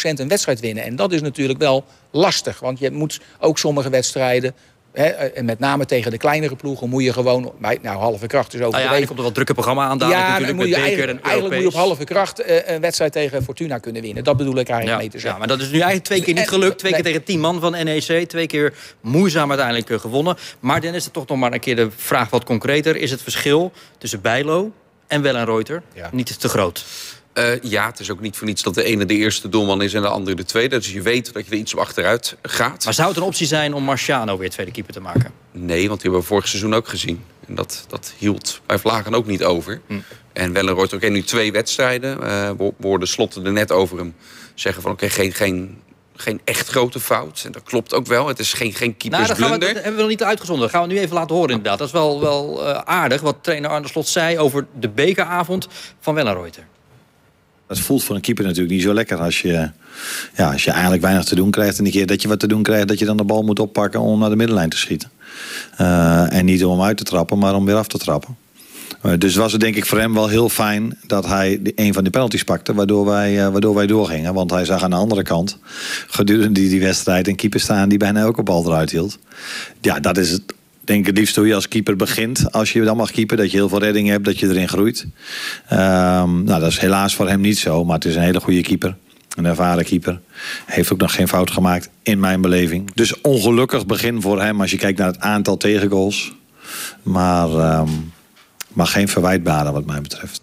[0.00, 0.84] een wedstrijd winnen.
[0.84, 2.60] En dat is natuurlijk wel lastig.
[2.60, 4.54] Want je moet ook sommige wedstrijden
[4.96, 7.52] Hè, en met name tegen de kleinere ploegen moet je gewoon...
[7.60, 9.06] bij- Nou, halve kracht is Nou ja, er overdreven.
[9.06, 9.98] komt er wel drukke programma aan.
[9.98, 12.38] dadelijk ja, natuurlijk moet je met beker eigenlijk, en eigenlijk moet je op halve kracht
[12.40, 14.24] eh, een wedstrijd tegen Fortuna kunnen winnen.
[14.24, 15.38] Dat bedoel ik eigenlijk Ja, mee te ja, zeggen.
[15.38, 16.78] maar dat is nu eigenlijk twee keer niet gelukt.
[16.78, 18.28] Twee keer tegen tien man van NEC.
[18.28, 20.36] Twee keer moeizaam uiteindelijk eh, gewonnen.
[20.60, 22.96] Maar dan is het toch nog maar een keer de vraag wat concreter.
[22.96, 24.72] Is het verschil tussen Bijlo
[25.06, 26.08] en Wellenreuter Ja.
[26.12, 26.84] niet te groot?
[27.36, 29.94] Eh, ja, het is ook niet voor niets dat de ene de eerste doelman is
[29.94, 30.76] en de andere de tweede.
[30.76, 32.84] Dus je weet dat je er iets op achteruit gaat.
[32.84, 35.30] Maar zou het een optie zijn om Marciano weer tweede keeper te maken?
[35.52, 37.24] Nee, want die hebben we vorig seizoen ook gezien.
[37.46, 39.80] En dat, dat hield bij Vlagen ook niet over.
[40.32, 42.22] En Wellenrooyd, oké, nu twee wedstrijden.
[42.22, 44.14] eh wo- woorden slotten er net over hem.
[44.54, 45.80] Zeggen van, oké, geen, geen,
[46.16, 47.42] geen echt grote fout.
[47.46, 48.28] En dat klopt ook wel.
[48.28, 49.74] Het is geen, geen Nou, dat, gaan we, dat keepersblunder.
[49.74, 50.64] hebben we nog niet uitgezonden.
[50.64, 51.78] Dat gaan we nu even laten horen inderdaad.
[51.78, 55.68] Dat is wel, wel eh, aardig wat trainer Arne Slot zei over de bekeravond
[56.00, 56.66] van Wellenreuter.
[57.66, 59.70] Het voelt voor een keeper natuurlijk niet zo lekker als je,
[60.36, 61.78] ja, als je eigenlijk weinig te doen krijgt.
[61.78, 63.58] En een keer dat je wat te doen krijgt, dat je dan de bal moet
[63.58, 65.10] oppakken om naar de middenlijn te schieten.
[65.80, 68.36] Uh, en niet om uit te trappen, maar om weer af te trappen.
[69.02, 72.02] Uh, dus was het denk ik voor hem wel heel fijn dat hij een van
[72.02, 74.34] die penalties pakte, waardoor wij, uh, waardoor wij doorgingen.
[74.34, 75.58] Want hij zag aan de andere kant
[76.06, 79.18] gedurende die, die wedstrijd een keeper staan die bijna elke bal eruit hield.
[79.80, 80.42] Ja, dat is het
[80.86, 82.52] denk het liefst hoe je als keeper begint.
[82.52, 85.06] Als je dan mag keeper, dat je heel veel redding hebt, dat je erin groeit.
[85.72, 88.62] Um, nou, dat is helaas voor hem niet zo, maar het is een hele goede
[88.62, 88.96] keeper.
[89.36, 90.20] Een ervaren keeper.
[90.66, 92.90] Heeft ook nog geen fout gemaakt in mijn beleving.
[92.94, 96.34] Dus ongelukkig begin voor hem als je kijkt naar het aantal tegengoals.
[97.02, 98.12] Maar, um,
[98.72, 100.42] maar geen verwijtbare wat mij betreft.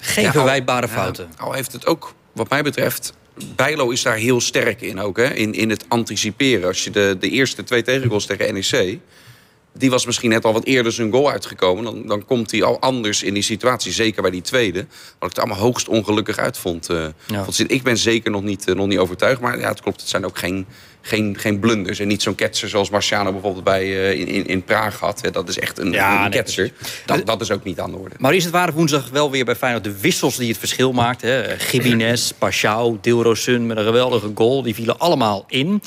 [0.00, 1.26] Geen ja, verwijtbare fouten.
[1.38, 3.12] Ja, al heeft het ook, wat mij betreft,
[3.56, 5.34] Bijlo is daar heel sterk in ook, hè?
[5.34, 6.68] In, in het anticiperen.
[6.68, 8.98] Als je de, de eerste twee tegengoals tegen NEC
[9.72, 11.84] die was misschien net al wat eerder zijn goal uitgekomen.
[11.84, 13.92] Dan, dan komt hij al anders in die situatie.
[13.92, 14.78] Zeker bij die tweede.
[15.18, 16.90] Wat ik het allemaal hoogst ongelukkig uitvond.
[16.90, 17.44] Uh, ja.
[17.66, 19.40] Ik ben zeker nog niet, uh, nog niet overtuigd.
[19.40, 20.00] Maar ja, het klopt.
[20.00, 20.66] Het zijn ook geen
[21.00, 21.98] geen, geen blunders.
[21.98, 25.20] En niet zo'n ketser zoals Marciano bijvoorbeeld bij, uh, in, in, in Praag had.
[25.32, 26.72] Dat is echt een, ja, een ketser.
[27.06, 28.14] Dat, dat is ook niet aan de orde.
[28.18, 31.60] Maar is het waren woensdag wel weer bij Feyenoord de wissels die het verschil maakten.
[31.60, 34.62] Gibines, Pashao, Dilrosun met een geweldige goal.
[34.62, 35.82] Die vielen allemaal in.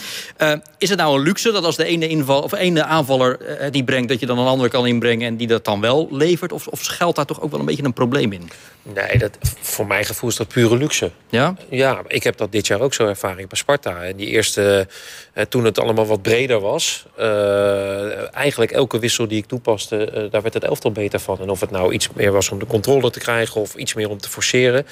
[0.77, 3.39] Is het nou een luxe dat als de ene, inval, of ene aanvaller
[3.73, 4.09] die brengt...
[4.09, 6.51] dat je dan een andere kan inbrengen en die dat dan wel levert?
[6.51, 8.49] Of, of schuilt daar toch ook wel een beetje een probleem in?
[8.83, 11.11] Nee, dat, voor mijn gevoel is dat pure luxe.
[11.29, 11.55] Ja?
[11.69, 14.03] Ja, ik heb dat dit jaar ook zo ervaring bij Sparta.
[14.03, 14.87] En die eerste,
[15.33, 17.05] eh, toen het allemaal wat breder was...
[17.19, 21.39] Uh, eigenlijk elke wissel die ik toepaste, uh, daar werd het elftal beter van.
[21.39, 23.61] En of het nou iets meer was om de controle te krijgen...
[23.61, 24.85] of iets meer om te forceren.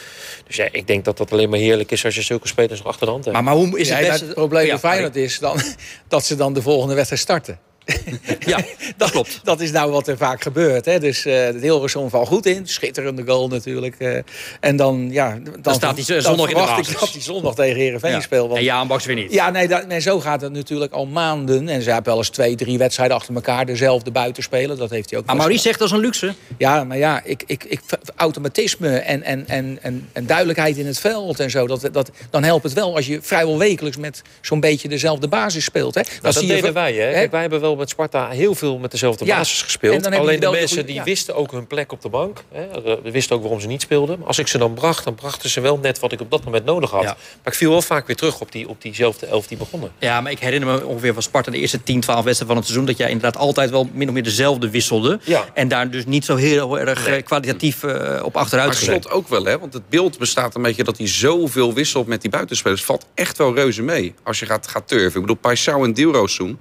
[0.48, 2.06] Dus ja, ik denk dat dat alleen maar heerlijk is...
[2.06, 3.36] als je zulke spelers nog achter de hand hebt.
[3.36, 4.26] Maar, maar hoe is het, ja, beste...
[4.26, 5.62] het probleem bij Feyenoord is dan,
[6.08, 7.60] dat ze dan de volgende wedstrijd starten.
[8.54, 8.60] ja,
[8.97, 9.39] dat klopt.
[9.43, 10.86] Dat is nou wat er vaak gebeurt.
[10.86, 10.99] Hè.
[10.99, 12.67] Dus uh, Hilversum valt goed in.
[12.67, 13.95] Schitterende goal natuurlijk.
[13.99, 14.17] Uh,
[14.60, 16.89] en dan, ja, dan, dan staat hij zondag in de basis.
[16.89, 18.19] ik dat hij zondag tegen Heerenveen ja.
[18.19, 18.47] speelt.
[18.47, 19.34] Want, en Jaan Baks weer niet.
[19.34, 21.69] Ja, nee, dat, nee, zo gaat het natuurlijk al maanden.
[21.69, 24.77] En ze hebben wel eens twee, drie wedstrijden achter elkaar dezelfde buiten spelen.
[24.77, 25.25] Dat heeft hij ook.
[25.25, 26.34] Maar Maurice zegt dat is een luxe.
[26.58, 27.82] Ja, maar ja, ik, ik, ik,
[28.15, 31.67] automatisme en, en, en, en, en duidelijkheid in het veld en zo.
[31.67, 35.63] Dat, dat, dan helpt het wel als je vrijwel wekelijks met zo'n beetje dezelfde basis
[35.63, 35.95] speelt.
[35.95, 36.01] Hè.
[36.21, 36.93] Dat, dat deden wij.
[36.93, 37.12] Hè?
[37.12, 39.38] Kijk, wij hebben wel met Sparta heel veel met dezelfde ja.
[39.38, 40.06] basis gespeeld.
[40.06, 41.04] Alleen de mensen die ja.
[41.04, 42.44] wisten ook hun plek op de bank.
[42.52, 42.82] Hè.
[42.82, 44.20] We wisten ook waarom ze niet speelden.
[44.20, 46.44] Maar als ik ze dan bracht, dan brachten ze wel net wat ik op dat
[46.44, 47.04] moment nodig had.
[47.04, 47.08] Ja.
[47.08, 49.91] Maar ik viel wel vaak weer terug op, die, op diezelfde elf die begonnen.
[50.00, 52.65] Ja, maar ik herinner me ongeveer van Sparta de eerste 10, 12 wedstrijden van het
[52.65, 52.86] seizoen...
[52.86, 55.20] dat jij inderdaad altijd wel min of meer dezelfde wisselde.
[55.54, 57.22] En daar dus niet zo heel erg nee.
[57.22, 59.60] kwalitatief uh, op achteruit Maar slot ook wel, hè?
[59.60, 62.84] Want het beeld bestaat een beetje dat hij zoveel wisselt met die buitenspelers.
[62.84, 65.15] Valt echt wel reuze mee als je gaat, gaat turven.
[65.15, 66.60] Ik bedoel, Paisao en Dilrosun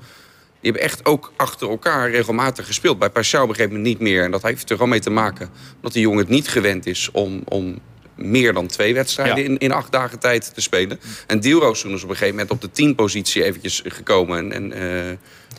[0.60, 2.98] die hebben echt ook achter elkaar regelmatig gespeeld.
[2.98, 4.24] Bij Paschal begreep men niet meer.
[4.24, 5.50] En dat heeft er gewoon mee te maken
[5.82, 7.78] dat die jongen het niet gewend is om, om
[8.16, 11.00] meer dan twee wedstrijden in, in acht dagen tijd te spelen.
[11.26, 14.52] En Dielroos toen is op een gegeven moment op de tien positie eventjes gekomen.
[14.52, 15.16] En, en uh,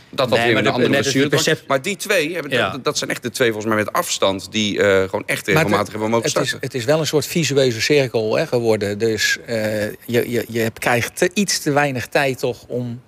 [0.10, 1.58] dat had nee, weer een andere blessure.
[1.68, 2.70] Maar die twee, hebben, ja.
[2.70, 4.52] dat, dat, zijn echt de twee volgens mij met afstand...
[4.52, 6.54] die uh, gewoon echt regelmatig hebben mogen starten.
[6.54, 8.98] Het is, het is wel een soort visueuze cirkel hè, geworden.
[8.98, 13.02] Dus uh, je, je, je krijgt te, iets te weinig tijd toch om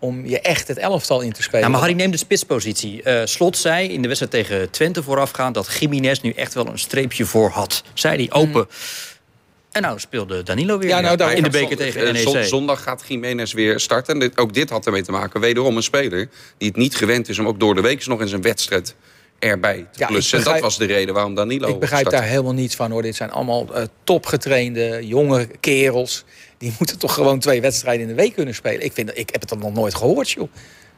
[0.00, 1.60] om je echt het elftal in te spelen.
[1.60, 3.00] Ja, maar Harry neemt de spitspositie.
[3.04, 5.54] Uh, Slot zei in de wedstrijd tegen Twente voorafgaand...
[5.54, 7.82] dat Jiménez nu echt wel een streepje voor had.
[7.94, 8.66] Zei hij open.
[8.68, 8.68] Mm.
[9.70, 12.44] En nou speelde Danilo weer ja, nou, in de beker tegen NEC.
[12.44, 14.22] Zondag gaat Jiménez weer starten.
[14.22, 15.40] En ook dit had ermee te maken.
[15.40, 17.38] Wederom een speler die het niet gewend is...
[17.38, 18.94] om ook door de week nog in zijn wedstrijd
[19.38, 20.38] erbij te plussen.
[20.38, 22.20] en dat was de reden waarom Danilo Ik begrijp startte.
[22.20, 22.90] daar helemaal niets van.
[22.90, 23.02] hoor.
[23.02, 26.24] Dit zijn allemaal uh, topgetrainde, jonge kerels
[26.60, 28.84] die moeten toch gewoon twee wedstrijden in de week kunnen spelen.
[28.84, 30.48] Ik, vind, ik heb het dan nog nooit gehoord, joh.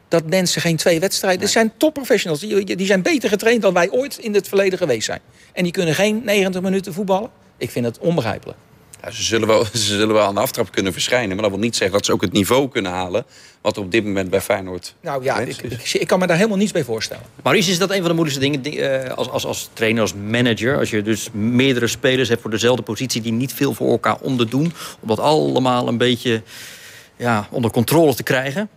[0.09, 1.39] Dat mensen geen twee wedstrijden...
[1.39, 1.47] Nee.
[1.47, 2.41] Er zijn topprofessionals.
[2.41, 5.21] Die, die zijn beter getraind dan wij ooit in het verleden geweest zijn.
[5.53, 7.31] En die kunnen geen 90 minuten voetballen.
[7.57, 8.59] Ik vind het onbegrijpelijk.
[9.03, 11.29] Ja, ze, zullen wel, ze zullen wel aan de aftrap kunnen verschijnen.
[11.29, 13.25] Maar dat wil niet zeggen dat ze ook het niveau kunnen halen.
[13.61, 14.95] Wat er op dit moment bij Feyenoord.
[15.01, 17.25] Nou ja, ik, ik, ik, kan me daar helemaal niets bij voorstellen.
[17.43, 20.79] Maurice, is dat een van de moeilijkste dingen uh, als, als, als trainer, als manager?
[20.79, 24.73] Als je dus meerdere spelers hebt voor dezelfde positie die niet veel voor elkaar onderdoen.
[25.01, 26.43] Om dat allemaal een beetje
[27.17, 28.69] ja, onder controle te krijgen?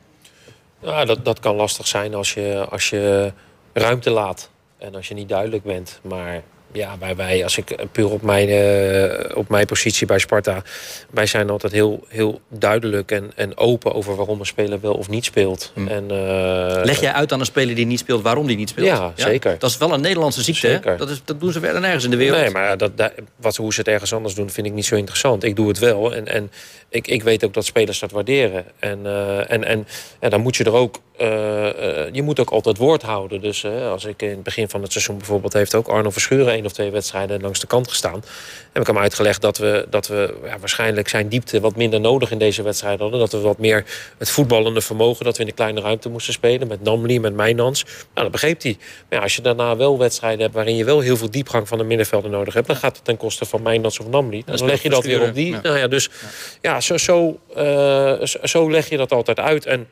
[0.81, 3.33] Ja, dat, dat kan lastig zijn als je, als je
[3.73, 4.49] ruimte laat.
[4.77, 5.99] En als je niet duidelijk bent.
[6.03, 6.43] Maar
[6.75, 10.63] ja, wij, wij, als ik puur op mijn, uh, op mijn positie bij Sparta.
[11.09, 15.09] Wij zijn altijd heel, heel duidelijk en, en open over waarom een speler wel of
[15.09, 15.71] niet speelt.
[15.73, 15.88] Hm.
[15.88, 18.88] En, uh, Leg jij uit aan een speler die niet speelt waarom die niet speelt?
[18.88, 19.25] Ja, ja?
[19.25, 19.55] zeker.
[19.59, 20.67] Dat is wel een Nederlandse ziekte.
[20.67, 20.95] Hè?
[20.97, 22.41] Dat, is, dat doen ze verder nergens in de wereld.
[22.41, 24.95] Nee, maar dat, dat, wat, hoe ze het ergens anders doen, vind ik niet zo
[24.95, 25.43] interessant.
[25.43, 26.15] Ik doe het wel.
[26.15, 26.51] En, en
[26.89, 28.65] ik, ik weet ook dat spelers dat waarderen.
[28.79, 29.88] En, uh, en, en,
[30.19, 33.41] en dan moet je er ook eh, eh, je moet ook altijd woord houden.
[33.41, 35.53] Dus eh, als ik in het begin van het seizoen bijvoorbeeld...
[35.53, 38.23] heeft ook Arno Verschuren één of twee wedstrijden langs de kant gestaan.
[38.71, 42.32] Heb ik hem uitgelegd dat we, dat we ja, waarschijnlijk zijn diepte wat minder nodig
[42.32, 43.19] in deze wedstrijd hadden.
[43.19, 43.86] Dat we wat meer
[44.17, 45.25] het voetballende vermogen...
[45.25, 47.84] dat we in de kleine ruimte moesten spelen met Namli, met Mijnans.
[47.84, 48.78] Nou, dat begreep hij.
[48.80, 50.54] Maar ja, als je daarna wel wedstrijden hebt...
[50.54, 52.67] waarin je wel heel veel diepgang van de middenvelden nodig hebt...
[52.67, 54.43] dan gaat het ten koste van Mijnans of Namli.
[54.45, 55.51] Dan leg je dat weer op die.
[55.51, 55.60] Ja.
[55.62, 56.10] Nou ja, dus
[56.62, 59.65] ja, zo, zo, eh, zo- zo leg je dat altijd uit.
[59.65, 59.88] En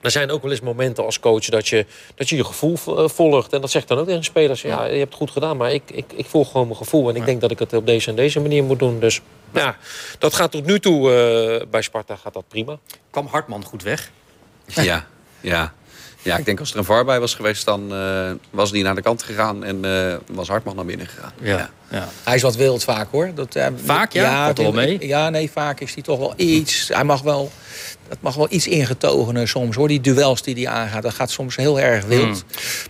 [0.00, 3.08] er zijn ook wel eens momenten als coach dat je dat je, je gevoel eh,
[3.08, 3.52] volgt.
[3.52, 4.62] En dat zegt dan ook tegen spelers.
[4.62, 7.08] Ja, je hebt het goed gedaan, maar ik, ik, ik volg gewoon mijn gevoel.
[7.08, 9.00] En ik denk dat ik het op deze en deze manier moet doen.
[9.00, 9.20] Dus
[9.52, 9.76] ja,
[10.18, 12.78] dat gaat tot nu toe eh, bij Sparta gaat dat prima.
[13.10, 14.10] Kwam Hartman goed weg?
[14.74, 15.06] Ja,
[15.40, 15.72] ja.
[16.22, 18.94] Ja, ik denk als er een VAR bij was geweest, dan eh, was die naar
[18.94, 21.32] de kant gegaan en eh, was Hartman naar binnen gegaan.
[21.40, 21.56] Ja.
[21.56, 21.70] ja.
[22.24, 23.30] Hij is wat wild vaak hoor.
[23.34, 24.44] Dat, eh, Vaak, ja?
[24.44, 25.06] Valt er wel mee?
[25.06, 26.88] Ja, nee, vaak is hij toch wel iets.
[26.92, 27.50] Hij mag wel.
[28.08, 29.88] Dat mag wel iets ingetogener soms hoor.
[29.88, 32.22] Die duels die hij aangaat, dat gaat soms heel erg wild.
[32.22, 32.32] Hmm.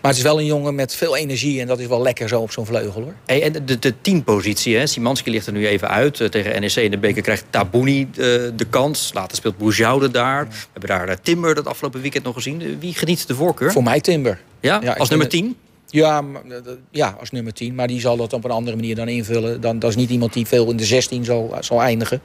[0.03, 2.41] Maar het is wel een jongen met veel energie en dat is wel lekker zo
[2.41, 3.15] op zo'n vleugel hoor.
[3.27, 4.87] Hey, en de, de teampositie, hè?
[4.87, 6.21] Simanski ligt er nu even uit.
[6.21, 8.17] Eh, tegen NEC in de beker krijgt Tabouni eh,
[8.57, 9.11] de kans.
[9.15, 10.49] Later speelt Boujoude daar.
[10.49, 12.77] We hebben daar Timber dat afgelopen weekend nog gezien.
[12.81, 13.73] Wie geniet de voorkeur?
[13.73, 14.41] Voor mij Timber.
[14.61, 14.81] ja?
[14.83, 15.57] Ja, als nummer het- 10?
[15.91, 16.57] Ja, eh,
[16.91, 17.75] ja, als nummer 10.
[17.75, 19.61] Maar die zal dat op een andere manier dan invullen.
[19.61, 22.21] Dan, dat is niet iemand die veel in de 16 zal, zal eindigen.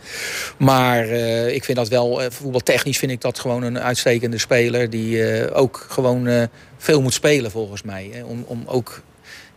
[0.58, 4.90] Maar eh, ik vind dat wel, eh, voetbaltechnisch vind ik dat gewoon een uitstekende speler.
[4.90, 6.44] Die eh, ook gewoon eh,
[6.78, 8.10] veel moet spelen volgens mij.
[8.14, 8.24] Hè.
[8.24, 9.02] Om, om ook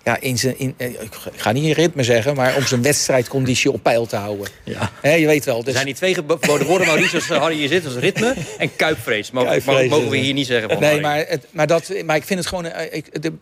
[0.06, 3.72] ja, in zijn, in, eh, ik ga niet in ritme zeggen, maar om zijn wedstrijdconditie
[3.72, 4.46] op peil te houden.
[4.64, 4.90] Ja.
[5.00, 5.58] Hè, je weet wel.
[5.58, 7.82] Er Dus, zijn die twee geboden woorden, Maurice, als eh, Harry hier zit.
[7.82, 9.30] Dat is ritme en kuipvrees.
[9.30, 11.02] Mogen, Kuipvrees, mogen we hier niet zeggen van Nee, Harry.
[11.02, 12.64] maar, het, maar, dat, maar ik vind het gewoon.
[12.64, 13.32] eh, Ik, de,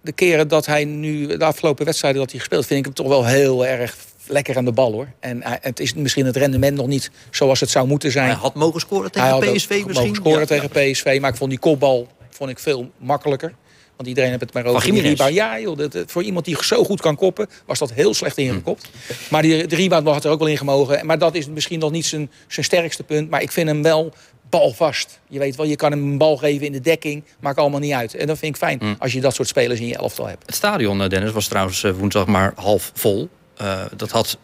[0.00, 3.08] de keren dat hij nu, de afgelopen wedstrijden dat hij gespeeld, vind ik hem toch
[3.08, 5.08] wel heel erg lekker aan de bal hoor.
[5.20, 8.26] En hij- het is misschien het rendement nog niet zoals het zou moeten zijn.
[8.26, 10.14] Hij had mogen scoren Hij tegen had ook PSV mogen misschien.
[10.14, 10.46] scoren Ja.
[10.46, 13.54] tegen PSV, maar ik vond die kopbal vond ik veel makkelijker.
[13.96, 15.34] Want iedereen heeft het maar over die rebound.
[15.34, 18.90] Ja, joh, dat, voor iemand die zo goed kan koppen, was dat heel slecht ingekopt.
[19.30, 21.06] Maar die, de rebound had er ook wel in gemogen.
[21.06, 23.30] Maar dat is misschien nog niet zijn, zijn sterkste punt.
[23.30, 24.12] Maar ik vind hem wel
[24.50, 25.20] balvast.
[25.28, 27.24] Je weet wel, je kan hem een bal geven in de dekking.
[27.40, 28.14] Maakt allemaal niet uit.
[28.14, 30.42] En dat vind ik fijn als je dat soort spelers in je elftal hebt.
[30.46, 33.28] Het stadion, eh, Dennis, was trouwens eh, woensdag maar half vol.
[33.56, 34.38] Eh, dat had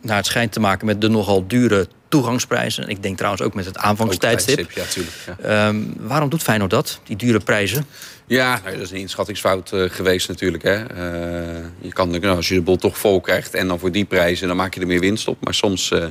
[0.00, 2.84] naar het schijnt te maken met de nogal dure toegangsprijzen.
[2.84, 4.58] En ik denk trouwens ook met het aanvangstijdstip.
[4.58, 5.40] Ook tijdstip, Ja, tuurlijk.
[5.42, 5.66] Ja.
[5.66, 7.86] Ehm, waarom doet Feyenoord dat, die dure prijzen?
[8.26, 10.62] Ja, dat is een inschattingsfout eh, geweest natuurlijk.
[10.62, 10.84] Hè.
[10.84, 14.04] Eh, je kan, nou, als je de bol toch vol krijgt en dan voor die
[14.04, 14.48] prijzen...
[14.48, 15.36] dan maak je er meer winst op.
[15.40, 16.06] Maar soms eh,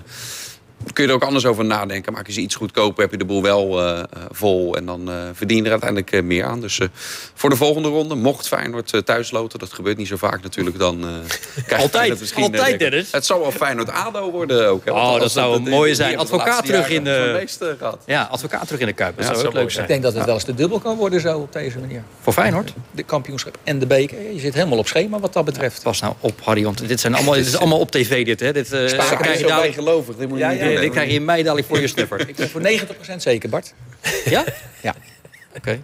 [0.93, 2.13] kun je er ook anders over nadenken.
[2.13, 4.75] Maak je ze iets goedkoper, heb je de boel wel eh, eh, vol...
[4.75, 6.61] en dan eh, verdien je er uiteindelijk meer aan.
[6.61, 6.87] Dus eh,
[7.33, 9.59] voor de volgende ronde, mocht Feyenoord uh, thuis loten...
[9.59, 11.01] dat gebeurt niet zo vaak natuurlijk, dan...
[11.03, 11.07] eh,
[11.65, 13.11] krijg je Altijd, het misschien, altijd, Dennis.
[13.11, 14.85] Het zou wel Feyenoord-ADO worden ook.
[14.85, 16.17] Hè, Oh, dat zou het- mooi die zijn.
[16.17, 17.47] Advocaat terug in de-.
[18.05, 19.15] Ja, advocaat terug in de Kuip.
[19.17, 19.87] Dat Ja, zou ook leuk mooi Ik zijn.
[19.87, 22.03] denk dat het wel eens de dubbel kan worden zo op deze manier.
[22.21, 22.73] Voor Feyenoord?
[22.91, 24.17] De kampioenschap en de beker.
[24.33, 25.83] Je zit helemaal op schema wat dat betreft.
[25.83, 28.39] Pas nou op, Harry, want dit, zijn allemaal, dit is allemaal op tv dit.
[28.39, 28.53] Hè.
[28.53, 30.72] Dit, eh, Spaken krijg is je zo bijgelovig, dit moet je niet doen.
[30.81, 32.29] Dit krijg je in mei dadelijk voor je snuffer.
[32.29, 33.73] Ik ben voor 90% zeker, Bart.
[34.25, 34.43] Ja?
[34.81, 34.95] Ja.
[35.57, 35.81] Oké.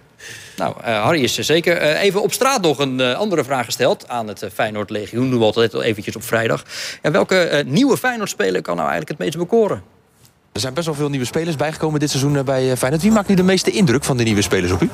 [0.57, 1.77] Nou, eh, Harry is er zeker.
[1.77, 5.29] Eh, even op straat nog een eh, andere vraag gesteld aan het Feyenoord Legioen.
[5.29, 6.63] Doen we altijd al eventjes op vrijdag.
[7.01, 9.83] Ja, welke nieuwe Feyenoord-speler kan nou eigenlijk het meest bekoren?
[10.53, 13.03] Er zijn best wel veel nieuwe spelers bijgekomen dit seizoen eh, bij eh, Feyenoord.
[13.03, 14.89] Wie maakt nu de meeste indruk van de nieuwe spelers op u?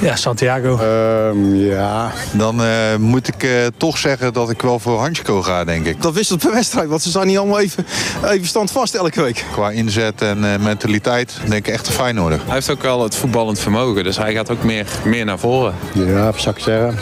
[0.00, 0.78] Ja, Santiago.
[0.78, 5.64] Ehm, ja, dan eh, moet ik eh, toch zeggen dat ik wel voor Hansko ga,
[5.64, 6.02] denk ik.
[6.02, 7.86] Dat wisselt per wedstrijd, want ze staan niet allemaal even,
[8.24, 9.44] even standvast elke week.
[9.52, 12.40] Qua inzet en eh, mentaliteit denk ik echt een Feyenoorder.
[12.44, 15.74] Hij heeft ook wel het voetballend vermogen, dus hij gaat ook meer, meer naar voren.
[15.92, 16.98] Ja, zou ik zeggen?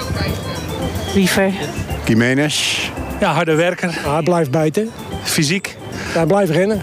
[1.14, 1.52] Liever.
[2.04, 2.90] Jiménez.
[3.20, 3.98] Ja, harde werker.
[4.04, 4.90] Hij blijft bijten.
[5.22, 5.76] Fysiek.
[5.90, 6.82] Hij blijft rennen.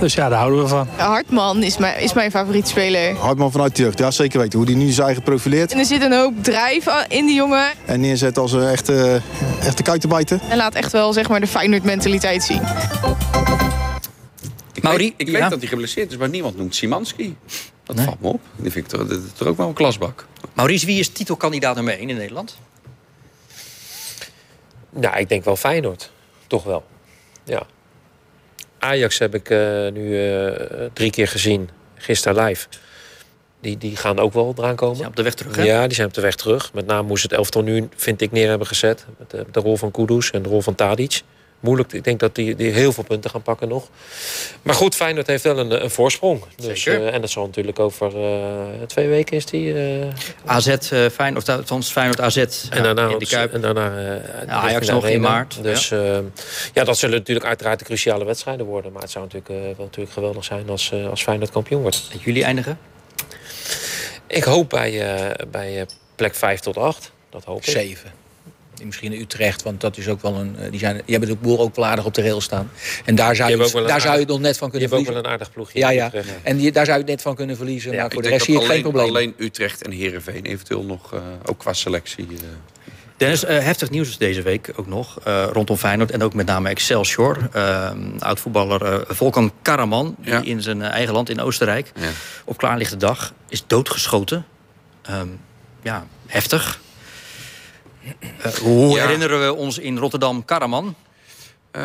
[0.00, 0.88] Dus ja, daar houden we van.
[0.96, 3.16] Hartman is mijn, is mijn favoriete speler.
[3.16, 4.58] Hartman vanuit de jeugd, ja zeker weten.
[4.58, 7.70] Hoe hij nu zijn eigen profileert En er zit een hoop drijf in die jongen.
[7.84, 9.20] en neerzet als een echte,
[9.62, 10.40] echte kuitenbijter.
[10.48, 12.62] En laat echt wel zeg maar, de Feyenoord-mentaliteit zien.
[14.74, 15.40] Ik Mauri, weet, ik ja.
[15.40, 17.36] weet dat hij geblesseerd is, maar niemand noemt Simanski.
[17.84, 18.04] Dat Nee.
[18.04, 18.40] valt me op.
[18.56, 20.26] Die vind ik toch, dat is toch ook wel een klasbak.
[20.52, 22.56] Maurice, wie is titelkandidaat nummer 1 in Nederland?
[24.90, 26.10] Nou, ik denk wel Feyenoord.
[26.46, 26.84] Toch wel.
[27.44, 27.62] Ja.
[28.82, 29.58] Ajax heb ik eh,
[29.92, 31.68] nu eh, drie keer gezien.
[31.96, 32.66] Gisteren live.
[33.60, 34.96] Die, die gaan ook wel eraan komen.
[34.96, 35.62] Zijn op de weg terug, hè?
[35.62, 36.72] Ja, die zijn op de weg terug.
[36.72, 39.06] Met name ze het elftal nu, vind ik, neer hebben gezet.
[39.18, 41.22] Met de, de rol van Kudus en de rol van Tadic.
[41.62, 41.92] Moeilijk.
[41.92, 43.88] Ik denk dat die, die heel veel punten gaan pakken nog.
[44.62, 46.42] Maar goed, Feyenoord heeft wel een, een voorsprong.
[46.56, 47.06] Dus, Zeker.
[47.06, 48.32] eh, en dat zal natuurlijk over eh,
[48.86, 49.74] twee weken is die...
[49.74, 50.06] eh,
[50.44, 52.36] AZ, eh Feyenoord, of althans Feyenoord AZ
[52.70, 53.52] en daarna, in de Kuip.
[53.52, 56.20] En daarna eh, Ja, Ajax nog in maart, Dus ja.
[56.74, 58.92] ja, dat zullen natuurlijk uiteraard de cruciale wedstrijden worden.
[58.92, 62.08] Maar het zou natuurlijk, eh, wel natuurlijk geweldig zijn als, eh als Feyenoord kampioen wordt.
[62.12, 62.78] Dat jullie eindigen?
[64.26, 67.12] Ik hoop bij, eh, bij eh, plek 5 tot 8.
[67.30, 67.98] Dat hoop ik.
[68.82, 69.06] Zeven.
[69.08, 70.56] Misschien Utrecht, want dat is ook wel een.
[70.58, 72.70] eh, Die, zijn, die hebben de boel ook wel aardig op de rail staan.
[73.04, 75.04] En daar zou je, ook een daar zou je nog net van kunnen hebben ook
[75.04, 75.14] verliezen.
[75.14, 75.78] wel een aardig ploegje.
[75.78, 76.06] Ja, in ja.
[76.06, 76.28] Utrecht.
[76.42, 77.94] En die, daar zou je het net van kunnen verliezen.
[77.96, 79.08] maar voor de denk rest zie ik geen alleen, probleem.
[79.08, 82.26] alleen Utrecht en Heerenveen eventueel nog, eh, ook qua selectie.
[82.30, 82.34] eh,
[83.16, 86.68] Dennis, heftig nieuws is deze week ook nog eh, rondom Feyenoord en ook met name
[86.68, 87.38] Excelsior.
[87.56, 92.08] Uh, Oud-voetballer Volkan Karaman, die in zijn eigen land in Oostenrijk Ja.
[92.44, 94.44] op klaarlichte dag is doodgeschoten.
[95.02, 95.26] Ehm,
[95.82, 96.80] ja, heftig.
[98.38, 99.02] Eh, hoe Ja.
[99.02, 100.94] herinneren we ons in Rotterdam Karaman?
[101.70, 101.82] Eh,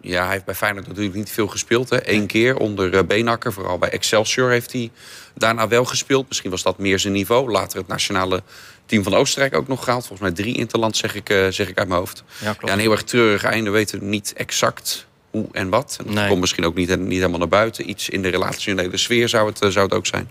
[0.00, 1.90] ja, hij heeft bij Feyenoord natuurlijk niet veel gespeeld.
[1.90, 2.10] Hè.
[2.10, 4.90] Eén keer onder eh, Beenakker, vooral bij Excelsior heeft hij
[5.34, 6.28] daarna wel gespeeld.
[6.28, 7.50] Misschien was dat meer zijn niveau.
[7.50, 8.42] Later het nationale
[8.86, 10.06] team van Oostenrijk ook nog gehaald.
[10.06, 12.24] Volgens mij drie interland, zeg ik, eh, zeg ik uit mijn hoofd.
[12.40, 12.66] Ja, klopt.
[12.66, 13.70] Ja, een heel erg treurig einde.
[13.70, 15.96] We weten niet exact hoe en wat.
[15.98, 16.28] En dat Nee.
[16.28, 17.88] komt misschien ook niet, niet helemaal naar buiten.
[17.90, 20.28] Iets in de relationele sfeer zou het, zou het ook zijn.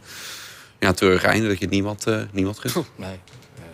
[0.80, 2.86] Ja, een treurig einde dat je het niemand, eh niemand gunt.
[2.95, 3.20] Nee,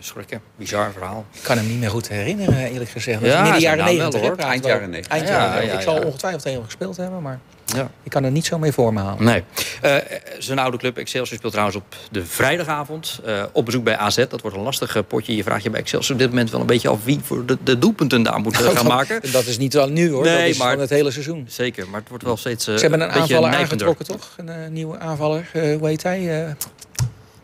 [0.00, 0.40] schrikken.
[0.56, 1.24] Bizar verhaal.
[1.32, 3.20] Ik kan hem niet meer goed herinneren, eerlijk gezegd.
[3.24, 4.20] Ja, midden jaren naam wel, negentig.
[4.20, 4.30] hoor.
[4.30, 5.12] hè, praat Eind jaren 90.
[5.12, 5.72] Eind Ja, jaren 90.
[5.72, 7.38] ja, Ik zal ongetwijfeld tegen hem gespeeld hebben, maar
[7.76, 7.90] Ja.
[8.02, 9.24] ik kan er niet zo mee voor me halen.
[9.24, 9.44] Nee.
[9.80, 9.96] Eh,
[10.38, 13.20] zijn oude club Excelsior speelt trouwens op de vrijdagavond.
[13.24, 14.16] eh, op bezoek bij AZ.
[14.28, 15.36] Dat wordt een lastig eh, potje.
[15.36, 17.04] Je vraagt je bij Excelsior op dit moment wel een beetje af...
[17.04, 19.32] wie voor de, de doelpunten daar moet eh, gaan maken.
[19.32, 21.44] Dat is niet wel nu hoor, Nee, dat is maar- van het hele seizoen.
[21.48, 24.34] Zeker, maar het wordt wel steeds eh, Ze hebben een beetje aanvaller aangetrokken, toch?
[24.36, 26.56] Een eh, nieuwe aanvaller, eh, hoe heet hij?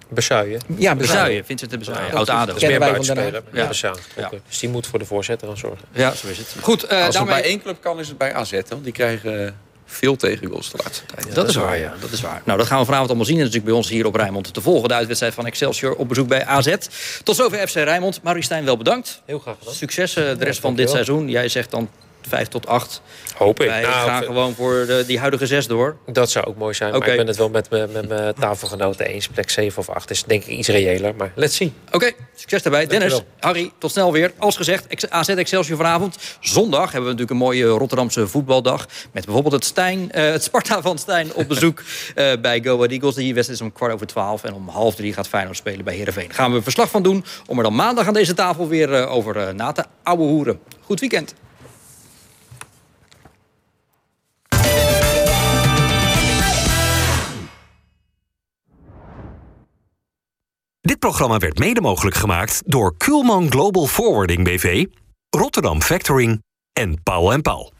[0.08, 0.60] Eh, Bezuijen.
[0.76, 2.06] ja, Bezuijen, Vincent de Bezuijen.
[2.06, 3.42] Ja, Oud dat is meer buitenspeler.
[3.52, 3.66] Ja.
[3.68, 4.02] Bezuijen.
[4.48, 5.86] Dus die moet voor de voorzetter gaan zorgen.
[5.92, 6.54] Ja, zo is het.
[6.60, 7.34] Goed, eh, Als het daarmee...
[7.34, 8.60] bij één club kan, is het bij AZ.
[8.68, 11.34] Want die krijgen veel tegengoals de laatste tijd.
[11.34, 11.94] Dat is waar, ja.
[12.00, 12.42] Dat is waar.
[12.44, 13.36] Nou, dat gaan we vanavond allemaal zien.
[13.36, 14.88] En natuurlijk bij ons hier op Rijnmond te volgen.
[14.88, 16.76] De uitwedstrijd van Excelsior op bezoek bij AZ.
[17.22, 18.22] Tot zover FC Rijnmond.
[18.22, 19.22] Marie Stijn, wel bedankt.
[19.24, 19.74] Heel graag gedaan.
[19.74, 21.28] Succes eh, de rest van dit seizoen.
[21.28, 21.88] Jij zegt dan
[22.28, 23.02] 5 tot 8.
[23.36, 23.68] Hoop ik.
[23.68, 25.96] Wij Nou, gaan gewoon voor de, die huidige 6 door.
[26.06, 26.90] Dat zou ook mooi zijn.
[26.98, 29.28] Maar ik ben het wel met mijn tafelgenoten eens.
[29.28, 31.14] Plek 7 of 8 is denk ik iets reëler.
[31.14, 31.72] Maar let's see.
[31.92, 32.86] Oké, succes daarbij.
[32.86, 33.22] Dennis.
[33.40, 34.32] Harry, tot snel weer.
[34.38, 36.16] Als gezegd, AZ Excelsior vanavond.
[36.40, 38.86] Zondag hebben we natuurlijk een mooie Rotterdamse voetbaldag.
[39.12, 41.82] Met bijvoorbeeld het, Stijn, eh, het Sparta van Stijn op bezoek
[42.14, 43.14] eh, bij Go Ahead Eagles.
[43.14, 44.44] Die wedstrijd is om kwart over twaalf.
[44.44, 46.32] En om half drie gaat Feyenoord spelen bij Heerenveen.
[46.32, 49.36] Gaan we verslag van doen om er dan maandag aan deze tafel weer eh, over
[49.36, 50.60] eh, na te ouwe hoeren.
[50.80, 51.34] Goed weekend.
[60.86, 64.86] Dit programma werd mede mogelijk gemaakt door Kuhlman Global Forwarding BV,
[65.30, 67.75] Rotterdam Factoring en Paul Paul.